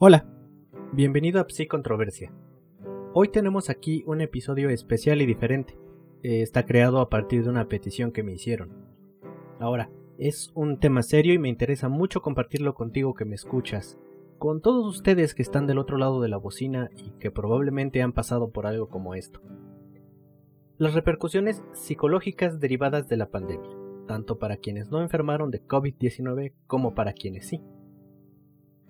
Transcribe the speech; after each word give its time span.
Hola, 0.00 0.28
bienvenido 0.92 1.40
a 1.40 1.46
Psicontroversia. 1.48 2.32
Hoy 3.14 3.30
tenemos 3.30 3.68
aquí 3.68 4.04
un 4.06 4.20
episodio 4.20 4.70
especial 4.70 5.20
y 5.22 5.26
diferente. 5.26 5.76
Está 6.22 6.64
creado 6.66 7.00
a 7.00 7.10
partir 7.10 7.42
de 7.42 7.50
una 7.50 7.66
petición 7.66 8.12
que 8.12 8.22
me 8.22 8.32
hicieron. 8.32 8.70
Ahora, 9.58 9.90
es 10.16 10.52
un 10.54 10.78
tema 10.78 11.02
serio 11.02 11.34
y 11.34 11.38
me 11.38 11.48
interesa 11.48 11.88
mucho 11.88 12.22
compartirlo 12.22 12.74
contigo 12.74 13.14
que 13.14 13.24
me 13.24 13.34
escuchas, 13.34 13.98
con 14.38 14.60
todos 14.60 14.86
ustedes 14.86 15.34
que 15.34 15.42
están 15.42 15.66
del 15.66 15.78
otro 15.78 15.98
lado 15.98 16.20
de 16.20 16.28
la 16.28 16.36
bocina 16.36 16.90
y 16.96 17.10
que 17.18 17.32
probablemente 17.32 18.00
han 18.00 18.12
pasado 18.12 18.52
por 18.52 18.68
algo 18.68 18.88
como 18.88 19.16
esto. 19.16 19.40
Las 20.76 20.94
repercusiones 20.94 21.64
psicológicas 21.72 22.60
derivadas 22.60 23.08
de 23.08 23.16
la 23.16 23.30
pandemia, 23.32 23.76
tanto 24.06 24.38
para 24.38 24.58
quienes 24.58 24.92
no 24.92 25.02
enfermaron 25.02 25.50
de 25.50 25.66
COVID-19 25.66 26.52
como 26.68 26.94
para 26.94 27.14
quienes 27.14 27.48
sí. 27.48 27.60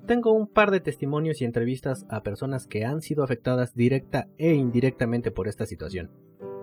Tengo 0.08 0.32
un 0.32 0.46
par 0.46 0.70
de 0.70 0.80
testimonios 0.80 1.42
y 1.42 1.44
entrevistas 1.44 2.06
a 2.08 2.22
personas 2.22 2.66
que 2.66 2.86
han 2.86 3.02
sido 3.02 3.22
afectadas 3.22 3.74
directa 3.74 4.26
e 4.38 4.54
indirectamente 4.54 5.30
por 5.30 5.48
esta 5.48 5.66
situación, 5.66 6.10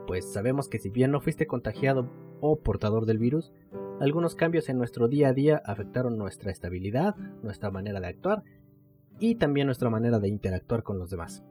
pues 0.08 0.34
sabemos 0.34 0.68
que 0.68 0.80
si 0.80 0.90
bien 0.90 1.12
no 1.12 1.22
fuiste 1.22 1.46
contagiado 1.46 2.10
o 2.42 2.60
portador 2.60 3.05
del 3.05 3.20
virus, 3.20 3.54
algunos 4.00 4.34
cambios 4.34 4.68
en 4.68 4.80
nuestro 4.80 5.08
día 5.08 5.28
a 5.28 5.34
día 5.34 5.62
afectaron 5.64 6.18
nuestra 6.18 6.52
estabilidad, 6.52 7.16
nuestra 7.44 7.70
manera 7.70 8.00
de 8.00 8.08
actuar 8.08 8.42
y 9.20 9.36
también 9.36 9.68
nuestra 9.68 9.91
manera 9.91 10.18
de 10.18 10.27
interactuar 10.27 10.82
con 10.82 10.98
los 10.98 11.12
demás. 11.12 11.44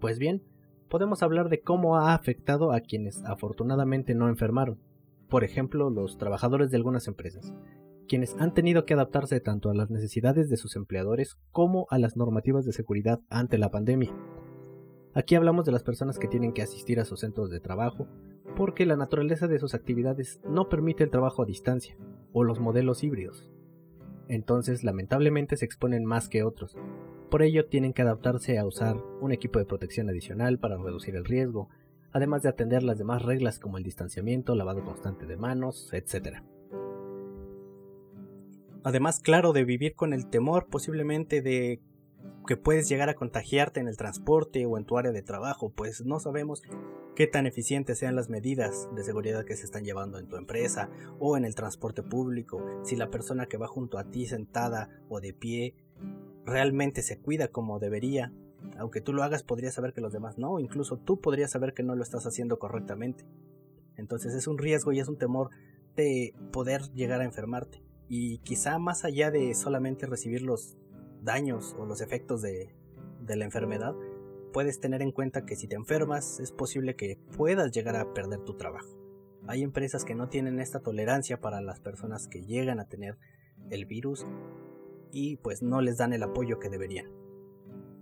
Pues 0.00 0.18
bien, 0.18 0.42
podemos 0.90 1.22
hablar 1.22 1.48
de 1.48 1.62
cómo 1.62 1.96
ha 1.96 2.12
afectado 2.12 2.70
a 2.70 2.80
quienes 2.80 3.24
afortunadamente 3.24 4.14
no 4.14 4.28
enfermaron, 4.28 4.78
por 5.30 5.42
ejemplo 5.42 5.88
los 5.88 6.18
trabajadores 6.18 6.70
de 6.70 6.76
algunas 6.76 7.08
empresas, 7.08 7.54
quienes 8.08 8.36
han 8.38 8.54
tenido 8.54 8.84
que 8.84 8.94
adaptarse 8.94 9.40
tanto 9.40 9.70
a 9.70 9.74
las 9.74 9.90
necesidades 9.90 10.48
de 10.48 10.56
sus 10.56 10.76
empleadores 10.76 11.36
como 11.52 11.86
a 11.90 11.98
las 11.98 12.16
normativas 12.16 12.64
de 12.64 12.72
seguridad 12.72 13.20
ante 13.28 13.58
la 13.58 13.70
pandemia. 13.70 14.14
Aquí 15.14 15.34
hablamos 15.34 15.64
de 15.64 15.72
las 15.72 15.82
personas 15.82 16.18
que 16.18 16.28
tienen 16.28 16.52
que 16.52 16.62
asistir 16.62 17.00
a 17.00 17.04
sus 17.04 17.20
centros 17.20 17.50
de 17.50 17.60
trabajo, 17.60 18.08
porque 18.56 18.86
la 18.86 18.96
naturaleza 18.96 19.48
de 19.48 19.58
sus 19.58 19.74
actividades 19.74 20.40
no 20.48 20.68
permite 20.68 21.04
el 21.04 21.10
trabajo 21.10 21.42
a 21.42 21.46
distancia, 21.46 21.96
o 22.32 22.44
los 22.44 22.60
modelos 22.60 23.04
híbridos. 23.04 23.48
Entonces, 24.28 24.84
lamentablemente 24.84 25.56
se 25.56 25.64
exponen 25.64 26.04
más 26.04 26.28
que 26.28 26.42
otros, 26.42 26.76
por 27.34 27.42
ello 27.42 27.66
tienen 27.66 27.92
que 27.92 28.02
adaptarse 28.02 28.58
a 28.58 28.64
usar 28.64 28.96
un 29.20 29.32
equipo 29.32 29.58
de 29.58 29.64
protección 29.64 30.08
adicional 30.08 30.60
para 30.60 30.76
reducir 30.76 31.16
el 31.16 31.24
riesgo, 31.24 31.68
además 32.12 32.42
de 32.42 32.48
atender 32.48 32.84
las 32.84 32.96
demás 32.96 33.22
reglas 33.22 33.58
como 33.58 33.76
el 33.76 33.82
distanciamiento, 33.82 34.54
lavado 34.54 34.84
constante 34.84 35.26
de 35.26 35.36
manos, 35.36 35.92
etc. 35.92 36.44
Además, 38.84 39.18
claro, 39.18 39.54
de 39.54 39.64
vivir 39.64 39.94
con 39.94 40.12
el 40.12 40.28
temor 40.28 40.66
posiblemente 40.68 41.40
de 41.40 41.80
que 42.46 42.58
puedes 42.58 42.86
llegar 42.86 43.08
a 43.08 43.14
contagiarte 43.14 43.80
en 43.80 43.88
el 43.88 43.96
transporte 43.96 44.66
o 44.66 44.76
en 44.76 44.84
tu 44.84 44.98
área 44.98 45.12
de 45.12 45.22
trabajo, 45.22 45.70
pues 45.70 46.04
no 46.04 46.20
sabemos 46.20 46.62
qué 47.16 47.26
tan 47.26 47.46
eficientes 47.46 47.98
sean 47.98 48.14
las 48.14 48.28
medidas 48.28 48.88
de 48.94 49.02
seguridad 49.02 49.46
que 49.46 49.56
se 49.56 49.64
están 49.64 49.84
llevando 49.84 50.18
en 50.18 50.28
tu 50.28 50.36
empresa 50.36 50.90
o 51.18 51.38
en 51.38 51.46
el 51.46 51.54
transporte 51.54 52.02
público, 52.02 52.62
si 52.82 52.96
la 52.96 53.08
persona 53.08 53.46
que 53.46 53.56
va 53.56 53.68
junto 53.68 53.98
a 53.98 54.10
ti 54.10 54.26
sentada 54.26 54.90
o 55.08 55.20
de 55.20 55.32
pie 55.32 55.74
realmente 56.44 57.02
se 57.02 57.18
cuida 57.18 57.48
como 57.48 57.78
debería. 57.78 58.32
Aunque 58.76 59.00
tú 59.00 59.14
lo 59.14 59.22
hagas, 59.22 59.42
podrías 59.42 59.72
saber 59.72 59.94
que 59.94 60.02
los 60.02 60.12
demás 60.12 60.36
no, 60.36 60.60
incluso 60.60 60.98
tú 60.98 61.20
podrías 61.20 61.50
saber 61.50 61.72
que 61.72 61.82
no 61.82 61.94
lo 61.94 62.02
estás 62.02 62.26
haciendo 62.26 62.58
correctamente. 62.58 63.24
Entonces 63.96 64.34
es 64.34 64.46
un 64.46 64.58
riesgo 64.58 64.92
y 64.92 65.00
es 65.00 65.08
un 65.08 65.16
temor 65.16 65.48
de 65.96 66.34
poder 66.52 66.82
llegar 66.92 67.22
a 67.22 67.24
enfermarte. 67.24 67.82
Y 68.08 68.38
quizá 68.38 68.78
más 68.78 69.04
allá 69.04 69.30
de 69.30 69.54
solamente 69.54 70.06
recibir 70.06 70.42
los 70.42 70.76
daños 71.22 71.74
o 71.78 71.86
los 71.86 72.00
efectos 72.00 72.42
de, 72.42 72.74
la 73.26 73.44
enfermedad, 73.44 73.94
puedes 74.52 74.80
tener 74.80 75.00
en 75.02 75.10
cuenta 75.10 75.46
que 75.46 75.56
si 75.56 75.66
te 75.66 75.76
enfermas 75.76 76.40
es 76.40 76.52
posible 76.52 76.94
que 76.94 77.18
puedas 77.36 77.72
llegar 77.72 77.96
a 77.96 78.12
perder 78.12 78.40
tu 78.40 78.54
trabajo. 78.54 78.88
Hay 79.46 79.62
empresas 79.62 80.04
que 80.04 80.14
no 80.14 80.28
tienen 80.28 80.60
esta 80.60 80.80
tolerancia 80.80 81.40
para 81.40 81.60
las 81.60 81.80
personas 81.80 82.28
que 82.28 82.42
llegan 82.42 82.80
a 82.80 82.88
tener 82.88 83.16
el 83.70 83.86
virus 83.86 84.26
y 85.10 85.36
pues 85.36 85.62
no 85.62 85.80
les 85.80 85.96
dan 85.98 86.12
el 86.12 86.22
apoyo 86.22 86.58
que 86.58 86.68
deberían. 86.68 87.06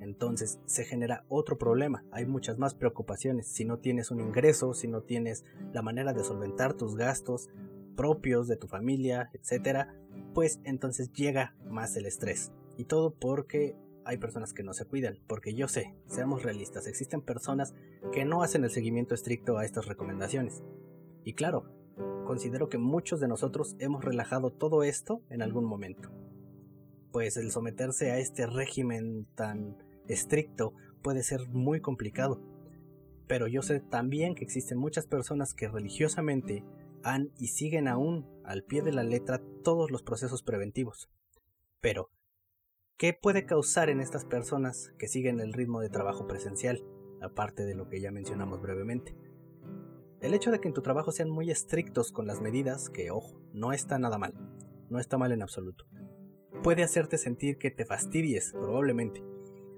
Entonces 0.00 0.58
se 0.66 0.84
genera 0.84 1.24
otro 1.28 1.58
problema, 1.58 2.04
hay 2.10 2.26
muchas 2.26 2.58
más 2.58 2.74
preocupaciones. 2.74 3.46
Si 3.46 3.64
no 3.64 3.78
tienes 3.78 4.10
un 4.10 4.20
ingreso, 4.20 4.74
si 4.74 4.88
no 4.88 5.02
tienes 5.02 5.44
la 5.72 5.82
manera 5.82 6.12
de 6.12 6.24
solventar 6.24 6.74
tus 6.74 6.96
gastos 6.96 7.48
propios 7.96 8.48
de 8.48 8.56
tu 8.56 8.66
familia, 8.66 9.30
etcétera, 9.32 9.94
pues 10.34 10.60
entonces 10.64 11.12
llega 11.12 11.54
más 11.68 11.96
el 11.96 12.06
estrés. 12.06 12.52
Y 12.76 12.84
todo 12.84 13.14
porque 13.14 13.76
hay 14.04 14.16
personas 14.16 14.52
que 14.52 14.62
no 14.62 14.72
se 14.72 14.84
cuidan, 14.84 15.18
porque 15.26 15.54
yo 15.54 15.68
sé, 15.68 15.94
seamos 16.06 16.42
realistas, 16.42 16.86
existen 16.86 17.22
personas 17.22 17.74
que 18.12 18.24
no 18.24 18.42
hacen 18.42 18.64
el 18.64 18.70
seguimiento 18.70 19.14
estricto 19.14 19.58
a 19.58 19.64
estas 19.64 19.86
recomendaciones. 19.86 20.62
Y 21.24 21.34
claro, 21.34 21.64
considero 22.26 22.68
que 22.68 22.78
muchos 22.78 23.20
de 23.20 23.28
nosotros 23.28 23.76
hemos 23.78 24.04
relajado 24.04 24.50
todo 24.50 24.82
esto 24.82 25.22
en 25.30 25.42
algún 25.42 25.64
momento 25.64 26.10
pues 27.12 27.36
el 27.36 27.50
someterse 27.50 28.10
a 28.10 28.18
este 28.18 28.46
régimen 28.46 29.26
tan 29.34 29.76
estricto 30.08 30.72
puede 31.02 31.22
ser 31.22 31.46
muy 31.48 31.80
complicado. 31.80 32.40
Pero 33.28 33.46
yo 33.46 33.62
sé 33.62 33.80
también 33.80 34.34
que 34.34 34.44
existen 34.44 34.78
muchas 34.78 35.06
personas 35.06 35.54
que 35.54 35.68
religiosamente 35.68 36.64
han 37.04 37.32
y 37.38 37.48
siguen 37.48 37.88
aún 37.88 38.26
al 38.44 38.64
pie 38.64 38.82
de 38.82 38.92
la 38.92 39.02
letra 39.02 39.40
todos 39.62 39.90
los 39.90 40.02
procesos 40.02 40.42
preventivos. 40.42 41.10
Pero, 41.80 42.10
¿qué 42.96 43.12
puede 43.12 43.46
causar 43.46 43.90
en 43.90 44.00
estas 44.00 44.24
personas 44.24 44.92
que 44.98 45.08
siguen 45.08 45.40
el 45.40 45.52
ritmo 45.52 45.80
de 45.80 45.88
trabajo 45.88 46.26
presencial, 46.26 46.84
aparte 47.20 47.64
de 47.64 47.74
lo 47.74 47.88
que 47.88 48.00
ya 48.00 48.10
mencionamos 48.10 48.60
brevemente? 48.60 49.16
El 50.20 50.34
hecho 50.34 50.50
de 50.50 50.60
que 50.60 50.68
en 50.68 50.74
tu 50.74 50.82
trabajo 50.82 51.10
sean 51.10 51.30
muy 51.30 51.50
estrictos 51.50 52.12
con 52.12 52.26
las 52.26 52.40
medidas, 52.40 52.90
que 52.90 53.10
ojo, 53.10 53.40
no 53.52 53.72
está 53.72 53.98
nada 53.98 54.18
mal, 54.18 54.34
no 54.88 55.00
está 55.00 55.18
mal 55.18 55.32
en 55.32 55.42
absoluto 55.42 55.86
puede 56.62 56.82
hacerte 56.82 57.18
sentir 57.18 57.58
que 57.58 57.70
te 57.70 57.84
fastidies, 57.84 58.52
probablemente, 58.52 59.22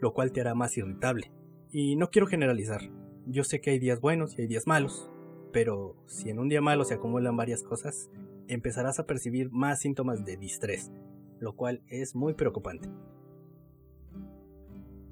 lo 0.01 0.13
cual 0.13 0.33
te 0.33 0.41
hará 0.41 0.55
más 0.55 0.77
irritable. 0.77 1.33
Y 1.71 1.97
no 1.97 2.11
quiero 2.11 2.27
generalizar, 2.27 2.83
yo 3.27 3.43
sé 3.43 3.61
que 3.61 3.71
hay 3.71 3.79
días 3.79 4.01
buenos 4.01 4.39
y 4.39 4.43
hay 4.43 4.49
días 4.49 4.67
malos, 4.67 5.11
pero 5.55 5.95
si 6.07 6.31
en 6.31 6.41
un 6.41 6.49
día 6.49 6.61
malo 6.61 6.85
se 6.85 6.95
acumulan 6.95 7.37
varias 7.37 7.63
cosas, 7.63 8.11
empezarás 8.49 8.99
a 8.99 9.07
percibir 9.07 9.53
más 9.53 9.79
síntomas 9.79 10.25
de 10.25 10.37
distrés, 10.37 10.91
lo 11.39 11.55
cual 11.55 11.81
es 11.87 12.17
muy 12.17 12.35
preocupante. 12.35 12.91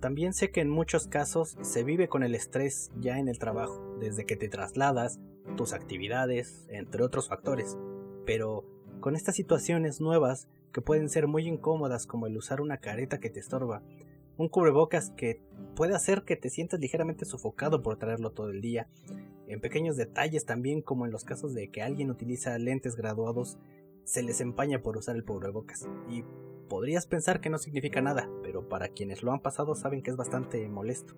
También 0.00 0.34
sé 0.34 0.50
que 0.50 0.60
en 0.60 0.68
muchos 0.68 1.06
casos 1.06 1.56
se 1.60 1.84
vive 1.84 2.08
con 2.08 2.24
el 2.24 2.34
estrés 2.34 2.90
ya 2.98 3.20
en 3.20 3.28
el 3.28 3.38
trabajo, 3.38 3.96
desde 4.00 4.26
que 4.26 4.34
te 4.34 4.48
trasladas, 4.48 5.20
tus 5.56 5.72
actividades, 5.72 6.66
entre 6.68 7.04
otros 7.04 7.28
factores, 7.28 7.78
pero 8.26 8.66
con 8.98 9.14
estas 9.14 9.36
situaciones 9.36 10.00
nuevas 10.00 10.48
que 10.72 10.80
pueden 10.80 11.08
ser 11.08 11.28
muy 11.28 11.46
incómodas 11.46 12.08
como 12.08 12.26
el 12.26 12.36
usar 12.36 12.60
una 12.60 12.78
careta 12.78 13.20
que 13.20 13.30
te 13.30 13.38
estorba, 13.38 13.84
un 14.36 14.48
cubrebocas 14.48 15.10
que 15.10 15.40
puede 15.76 15.94
hacer 15.94 16.24
que 16.24 16.34
te 16.34 16.50
sientas 16.50 16.80
ligeramente 16.80 17.26
sofocado 17.26 17.80
por 17.80 17.96
traerlo 17.96 18.32
todo 18.32 18.50
el 18.50 18.60
día, 18.60 18.88
en 19.52 19.60
pequeños 19.60 19.96
detalles 19.96 20.44
también 20.44 20.82
como 20.82 21.06
en 21.06 21.12
los 21.12 21.24
casos 21.24 21.54
de 21.54 21.70
que 21.70 21.82
alguien 21.82 22.10
utiliza 22.10 22.58
lentes 22.58 22.96
graduados, 22.96 23.58
se 24.04 24.22
les 24.22 24.40
empaña 24.40 24.82
por 24.82 24.96
usar 24.96 25.16
el 25.16 25.24
cubrebocas 25.24 25.88
y 26.08 26.24
podrías 26.68 27.06
pensar 27.06 27.40
que 27.40 27.50
no 27.50 27.58
significa 27.58 28.00
nada, 28.00 28.28
pero 28.42 28.68
para 28.68 28.88
quienes 28.88 29.22
lo 29.22 29.32
han 29.32 29.40
pasado 29.40 29.74
saben 29.74 30.02
que 30.02 30.10
es 30.10 30.16
bastante 30.16 30.68
molesto. 30.68 31.14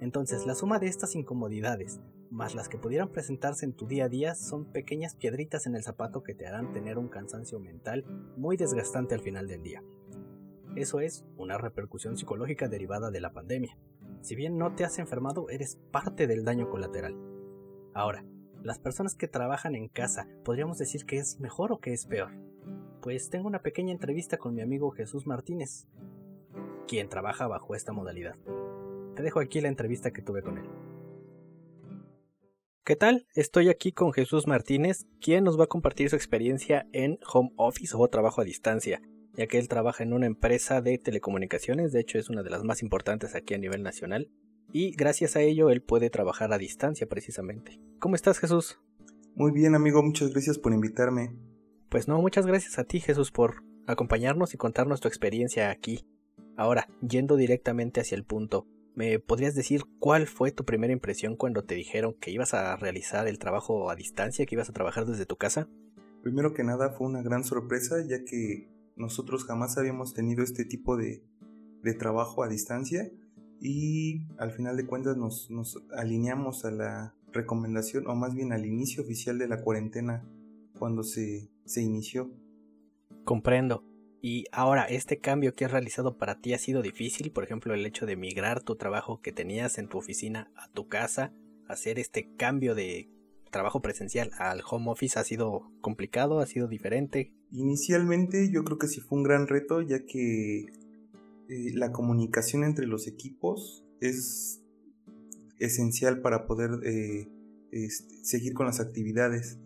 Entonces, 0.00 0.46
la 0.46 0.54
suma 0.54 0.78
de 0.78 0.86
estas 0.86 1.14
incomodidades, 1.14 2.00
más 2.30 2.54
las 2.54 2.68
que 2.68 2.78
pudieran 2.78 3.10
presentarse 3.10 3.66
en 3.66 3.74
tu 3.74 3.86
día 3.86 4.06
a 4.06 4.08
día, 4.08 4.34
son 4.34 4.64
pequeñas 4.64 5.14
piedritas 5.14 5.66
en 5.66 5.74
el 5.74 5.82
zapato 5.82 6.22
que 6.22 6.34
te 6.34 6.46
harán 6.46 6.72
tener 6.72 6.96
un 6.96 7.08
cansancio 7.08 7.60
mental 7.60 8.06
muy 8.36 8.56
desgastante 8.56 9.14
al 9.14 9.20
final 9.20 9.46
del 9.46 9.62
día. 9.62 9.82
Eso 10.76 11.00
es 11.00 11.26
una 11.36 11.58
repercusión 11.58 12.16
psicológica 12.16 12.68
derivada 12.68 13.10
de 13.10 13.20
la 13.20 13.32
pandemia. 13.32 13.76
Si 14.22 14.36
bien 14.36 14.56
no 14.56 14.74
te 14.74 14.84
has 14.84 14.98
enfermado, 14.98 15.50
eres 15.50 15.76
parte 15.90 16.26
del 16.26 16.44
daño 16.44 16.70
colateral. 16.70 17.29
Ahora, 17.92 18.24
las 18.62 18.78
personas 18.78 19.14
que 19.14 19.26
trabajan 19.26 19.74
en 19.74 19.88
casa, 19.88 20.28
¿podríamos 20.44 20.78
decir 20.78 21.04
que 21.06 21.16
es 21.16 21.40
mejor 21.40 21.72
o 21.72 21.78
que 21.78 21.92
es 21.92 22.06
peor? 22.06 22.30
Pues 23.02 23.30
tengo 23.30 23.48
una 23.48 23.62
pequeña 23.62 23.92
entrevista 23.92 24.36
con 24.36 24.54
mi 24.54 24.62
amigo 24.62 24.90
Jesús 24.90 25.26
Martínez, 25.26 25.88
quien 26.86 27.08
trabaja 27.08 27.46
bajo 27.46 27.74
esta 27.74 27.92
modalidad. 27.92 28.36
Te 29.16 29.22
dejo 29.22 29.40
aquí 29.40 29.60
la 29.60 29.68
entrevista 29.68 30.12
que 30.12 30.22
tuve 30.22 30.42
con 30.42 30.58
él. 30.58 30.68
¿Qué 32.84 32.96
tal? 32.96 33.26
Estoy 33.34 33.68
aquí 33.68 33.92
con 33.92 34.12
Jesús 34.12 34.46
Martínez, 34.46 35.06
quien 35.20 35.44
nos 35.44 35.58
va 35.58 35.64
a 35.64 35.68
compartir 35.68 36.10
su 36.10 36.16
experiencia 36.16 36.86
en 36.92 37.18
home 37.32 37.52
office 37.56 37.94
o 37.96 38.08
trabajo 38.08 38.40
a 38.40 38.44
distancia, 38.44 39.00
ya 39.34 39.46
que 39.46 39.58
él 39.58 39.68
trabaja 39.68 40.02
en 40.02 40.12
una 40.12 40.26
empresa 40.26 40.80
de 40.80 40.98
telecomunicaciones, 40.98 41.92
de 41.92 42.00
hecho 42.00 42.18
es 42.18 42.28
una 42.28 42.42
de 42.42 42.50
las 42.50 42.64
más 42.64 42.82
importantes 42.82 43.34
aquí 43.34 43.54
a 43.54 43.58
nivel 43.58 43.82
nacional, 43.82 44.28
y 44.72 44.92
gracias 44.92 45.36
a 45.36 45.40
ello 45.40 45.70
él 45.70 45.82
puede 45.82 46.10
trabajar 46.10 46.52
a 46.52 46.58
distancia 46.58 47.08
precisamente. 47.08 47.80
¿Cómo 47.98 48.14
estás 48.14 48.38
Jesús? 48.38 48.80
Muy 49.34 49.52
bien 49.52 49.74
amigo, 49.74 50.02
muchas 50.02 50.30
gracias 50.30 50.58
por 50.58 50.72
invitarme. 50.72 51.36
Pues 51.88 52.08
no, 52.08 52.20
muchas 52.20 52.46
gracias 52.46 52.78
a 52.78 52.84
ti 52.84 53.00
Jesús 53.00 53.30
por 53.30 53.64
acompañarnos 53.86 54.54
y 54.54 54.56
contarnos 54.56 55.00
tu 55.00 55.08
experiencia 55.08 55.70
aquí 55.70 56.04
Ahora, 56.60 56.88
yendo 57.00 57.36
directamente 57.36 58.02
hacia 58.02 58.16
el 58.16 58.24
punto, 58.24 58.66
¿me 58.94 59.18
podrías 59.18 59.54
decir 59.54 59.84
cuál 59.98 60.26
fue 60.26 60.52
tu 60.52 60.66
primera 60.66 60.92
impresión 60.92 61.34
cuando 61.34 61.64
te 61.64 61.74
dijeron 61.74 62.14
que 62.20 62.30
ibas 62.30 62.52
a 62.52 62.76
realizar 62.76 63.26
el 63.28 63.38
trabajo 63.38 63.90
a 63.90 63.96
distancia, 63.96 64.44
que 64.44 64.56
ibas 64.56 64.68
a 64.68 64.74
trabajar 64.74 65.06
desde 65.06 65.24
tu 65.24 65.36
casa? 65.36 65.70
Primero 66.22 66.52
que 66.52 66.62
nada 66.62 66.90
fue 66.90 67.06
una 67.06 67.22
gran 67.22 67.44
sorpresa 67.44 68.04
ya 68.06 68.24
que 68.24 68.68
nosotros 68.94 69.46
jamás 69.46 69.78
habíamos 69.78 70.12
tenido 70.12 70.42
este 70.42 70.66
tipo 70.66 70.98
de, 70.98 71.22
trabajo 71.98 72.44
a 72.44 72.48
distancia 72.48 73.10
y 73.60 74.22
al 74.38 74.52
final 74.52 74.76
de 74.76 74.86
cuentas 74.86 75.16
nos, 75.16 75.50
alineamos 75.94 76.64
a 76.64 76.70
la 76.70 77.14
recomendación 77.32 78.06
o 78.06 78.14
más 78.14 78.34
bien 78.34 78.52
al 78.52 78.64
inicio 78.64 79.02
oficial 79.02 79.38
de 79.38 79.48
la 79.48 79.62
cuarentena 79.62 80.24
cuando 80.78 81.02
se, 81.02 81.50
se 81.64 81.82
inició. 81.82 82.30
Comprendo. 83.24 83.84
Y 84.22 84.46
ahora, 84.52 84.84
¿este 84.84 85.18
cambio 85.18 85.54
que 85.54 85.64
has 85.64 85.70
realizado 85.70 86.16
para 86.18 86.40
ti 86.40 86.52
ha 86.52 86.58
sido 86.58 86.82
difícil? 86.82 87.30
Por 87.30 87.44
ejemplo, 87.44 87.72
el 87.74 87.86
hecho 87.86 88.06
de 88.06 88.16
migrar 88.16 88.62
tu 88.62 88.76
trabajo 88.76 89.20
que 89.20 89.32
tenías 89.32 89.78
en 89.78 89.88
tu 89.88 89.98
oficina 89.98 90.50
a 90.56 90.68
tu 90.68 90.88
casa, 90.88 91.32
hacer 91.68 91.98
este 91.98 92.34
cambio 92.36 92.74
de 92.74 93.08
trabajo 93.50 93.80
presencial 93.80 94.30
al 94.38 94.62
home 94.68 94.90
office 94.90 95.18
ha 95.18 95.24
sido 95.24 95.70
complicado, 95.80 96.40
ha 96.40 96.46
sido 96.46 96.68
diferente. 96.68 97.32
Inicialmente 97.52 98.50
yo 98.50 98.64
creo 98.64 98.78
que 98.78 98.88
sí 98.88 99.00
fue 99.00 99.18
un 99.18 99.24
gran 99.24 99.46
reto 99.46 99.82
ya 99.82 100.04
que 100.04 100.66
eh, 101.50 101.72
la 101.74 101.92
comunicación 101.92 102.64
entre 102.64 102.86
los 102.86 103.06
equipos 103.06 103.84
es 104.00 104.62
esencial 105.58 106.22
para 106.22 106.46
poder 106.46 106.70
eh, 106.84 107.28
este, 107.72 108.24
seguir 108.24 108.54
con 108.54 108.66
las 108.66 108.80
actividades 108.80 109.58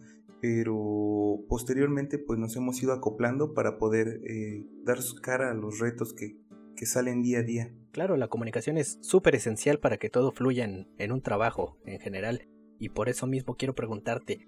pero 0.45 1.43
posteriormente 1.49 2.19
pues 2.19 2.39
nos 2.39 2.55
hemos 2.55 2.83
ido 2.83 2.93
acoplando 2.93 3.55
para 3.55 3.79
poder 3.79 4.21
eh, 4.27 4.67
dar 4.85 4.99
cara 5.23 5.51
a 5.51 5.55
los 5.55 5.79
retos 5.79 6.13
que, 6.13 6.37
que, 6.77 6.85
salen 6.85 7.23
día 7.23 7.39
a 7.39 7.43
día. 7.43 7.75
Claro, 7.93 8.19
la 8.19 8.29
comunicación 8.29 8.77
es 8.77 8.99
súper 9.01 9.37
esencial 9.37 9.81
para 9.81 9.97
que 9.97 10.11
todo 10.11 10.33
fluya 10.33 10.65
en, 10.65 11.13
un 11.13 11.23
trabajo 11.23 11.79
en 11.87 11.99
general 11.99 12.47
y 12.79 12.91
por 12.91 13.09
eso 13.09 13.27
mismo 13.27 13.57
quiero 13.57 13.75
preguntarte, 13.75 14.47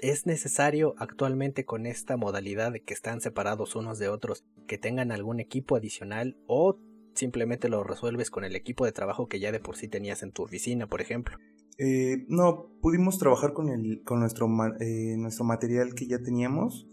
¿es 0.00 0.26
necesario 0.26 0.94
actualmente 0.98 1.64
con 1.64 1.86
esta 1.86 2.16
modalidad 2.16 2.72
de 2.72 2.82
que 2.82 2.94
están 2.94 3.20
separados 3.20 3.76
unos 3.76 3.98
de 3.98 4.08
otros 4.08 4.44
que 4.66 4.78
tengan 4.78 5.12
algún 5.12 5.40
equipo 5.40 5.76
adicional 5.76 6.36
o 6.46 6.78
simplemente 7.14 7.68
lo 7.68 7.84
resuelves 7.84 8.30
con 8.30 8.44
el 8.44 8.56
equipo 8.56 8.84
de 8.84 8.92
trabajo 8.92 9.28
que 9.28 9.40
ya 9.40 9.52
de 9.52 9.60
por 9.60 9.76
sí 9.76 9.88
tenías 9.88 10.22
en 10.22 10.32
tu 10.32 10.42
oficina, 10.42 10.86
por 10.86 11.00
ejemplo? 11.00 11.36
Eh, 11.78 12.26
no, 12.28 12.70
pudimos 12.80 13.18
trabajar 13.18 13.52
con, 13.52 13.68
el, 13.68 14.02
con 14.04 14.20
nuestro, 14.20 14.48
eh, 14.80 15.16
nuestro 15.16 15.44
material 15.44 15.94
que 15.94 16.06
ya 16.06 16.18
teníamos. 16.22 16.86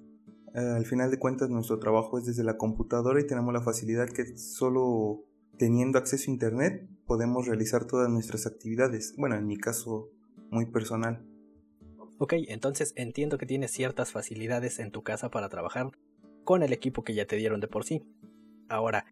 Eh, 0.56 0.60
al 0.60 0.86
final 0.86 1.12
de 1.12 1.20
cuentas, 1.20 1.50
nuestro 1.50 1.80
trabajo 1.80 2.18
es 2.18 2.26
desde 2.26 2.44
la 2.44 2.58
computadora 2.58 3.20
y 3.20 3.28
tenemos 3.28 3.54
la 3.54 3.62
facilidad 3.62 4.08
que 4.08 4.38
solo 4.38 5.24
teniendo 5.58 5.98
acceso 5.98 6.30
a 6.30 6.34
Internet 6.34 6.88
podemos 7.06 7.48
realizar 7.48 7.86
todas 7.86 8.10
nuestras 8.10 8.46
actividades. 8.46 9.14
Bueno, 9.18 9.36
en 9.36 9.46
mi 9.46 9.58
caso, 9.58 10.10
muy 10.52 10.66
personal. 10.66 11.26
Ok, 12.20 12.34
entonces 12.48 12.94
entiendo 12.96 13.38
que 13.38 13.46
tienes 13.46 13.72
ciertas 13.72 14.12
facilidades 14.12 14.80
en 14.80 14.92
tu 14.92 15.04
casa 15.04 15.30
para 15.30 15.50
trabajar 15.50 15.92
con 16.44 16.64
el 16.64 16.74
equipo 16.74 17.04
que 17.04 17.14
ya 17.14 17.26
te 17.26 17.36
dieron 17.36 17.60
de 17.60 17.68
por 17.68 17.84
sí. 17.84 18.04
Ahora, 18.70 19.06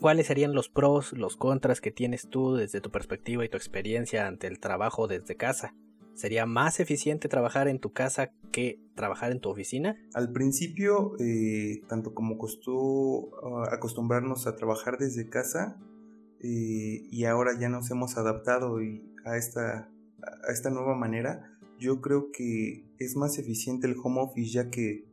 ¿Cuáles 0.00 0.26
serían 0.26 0.52
los 0.52 0.68
pros, 0.68 1.12
los 1.12 1.36
contras 1.36 1.80
que 1.80 1.90
tienes 1.90 2.28
tú 2.28 2.56
desde 2.56 2.80
tu 2.80 2.90
perspectiva 2.90 3.44
y 3.44 3.48
tu 3.48 3.56
experiencia 3.56 4.26
ante 4.26 4.46
el 4.46 4.58
trabajo 4.58 5.06
desde 5.06 5.36
casa? 5.36 5.74
¿Sería 6.14 6.46
más 6.46 6.78
eficiente 6.78 7.28
trabajar 7.28 7.68
en 7.68 7.80
tu 7.80 7.92
casa 7.92 8.30
que 8.52 8.80
trabajar 8.94 9.32
en 9.32 9.40
tu 9.40 9.48
oficina? 9.48 9.96
Al 10.12 10.30
principio, 10.30 11.12
eh, 11.20 11.82
tanto 11.88 12.12
como 12.12 12.38
costó 12.38 13.34
ah, 13.42 13.70
acostumbrarnos 13.72 14.46
a 14.46 14.56
trabajar 14.56 14.98
desde 14.98 15.28
casa, 15.28 15.80
eh, 16.40 17.08
y 17.10 17.24
ahora 17.24 17.58
ya 17.58 17.68
nos 17.68 17.90
hemos 17.90 18.18
adaptado 18.18 18.76
a, 19.24 19.36
esta, 19.38 19.90
a 20.22 20.52
esta 20.52 20.70
nueva 20.70 20.94
manera, 20.94 21.53
yo 21.78 22.00
creo 22.00 22.30
que 22.30 22.86
es 22.98 23.16
más 23.16 23.38
eficiente 23.38 23.86
el 23.86 23.96
home 24.02 24.20
office 24.20 24.52
ya 24.52 24.70
que 24.70 25.04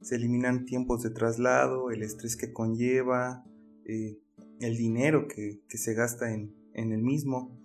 se 0.00 0.16
eliminan 0.16 0.64
tiempos 0.64 1.02
de 1.02 1.10
traslado, 1.10 1.90
el 1.90 2.02
estrés 2.02 2.36
que 2.36 2.52
conlleva, 2.52 3.44
eh, 3.84 4.18
el 4.60 4.76
dinero 4.76 5.26
que, 5.28 5.60
se 5.68 5.94
gasta 5.94 6.32
en, 6.32 6.54
el 6.74 7.02
mismo 7.02 7.58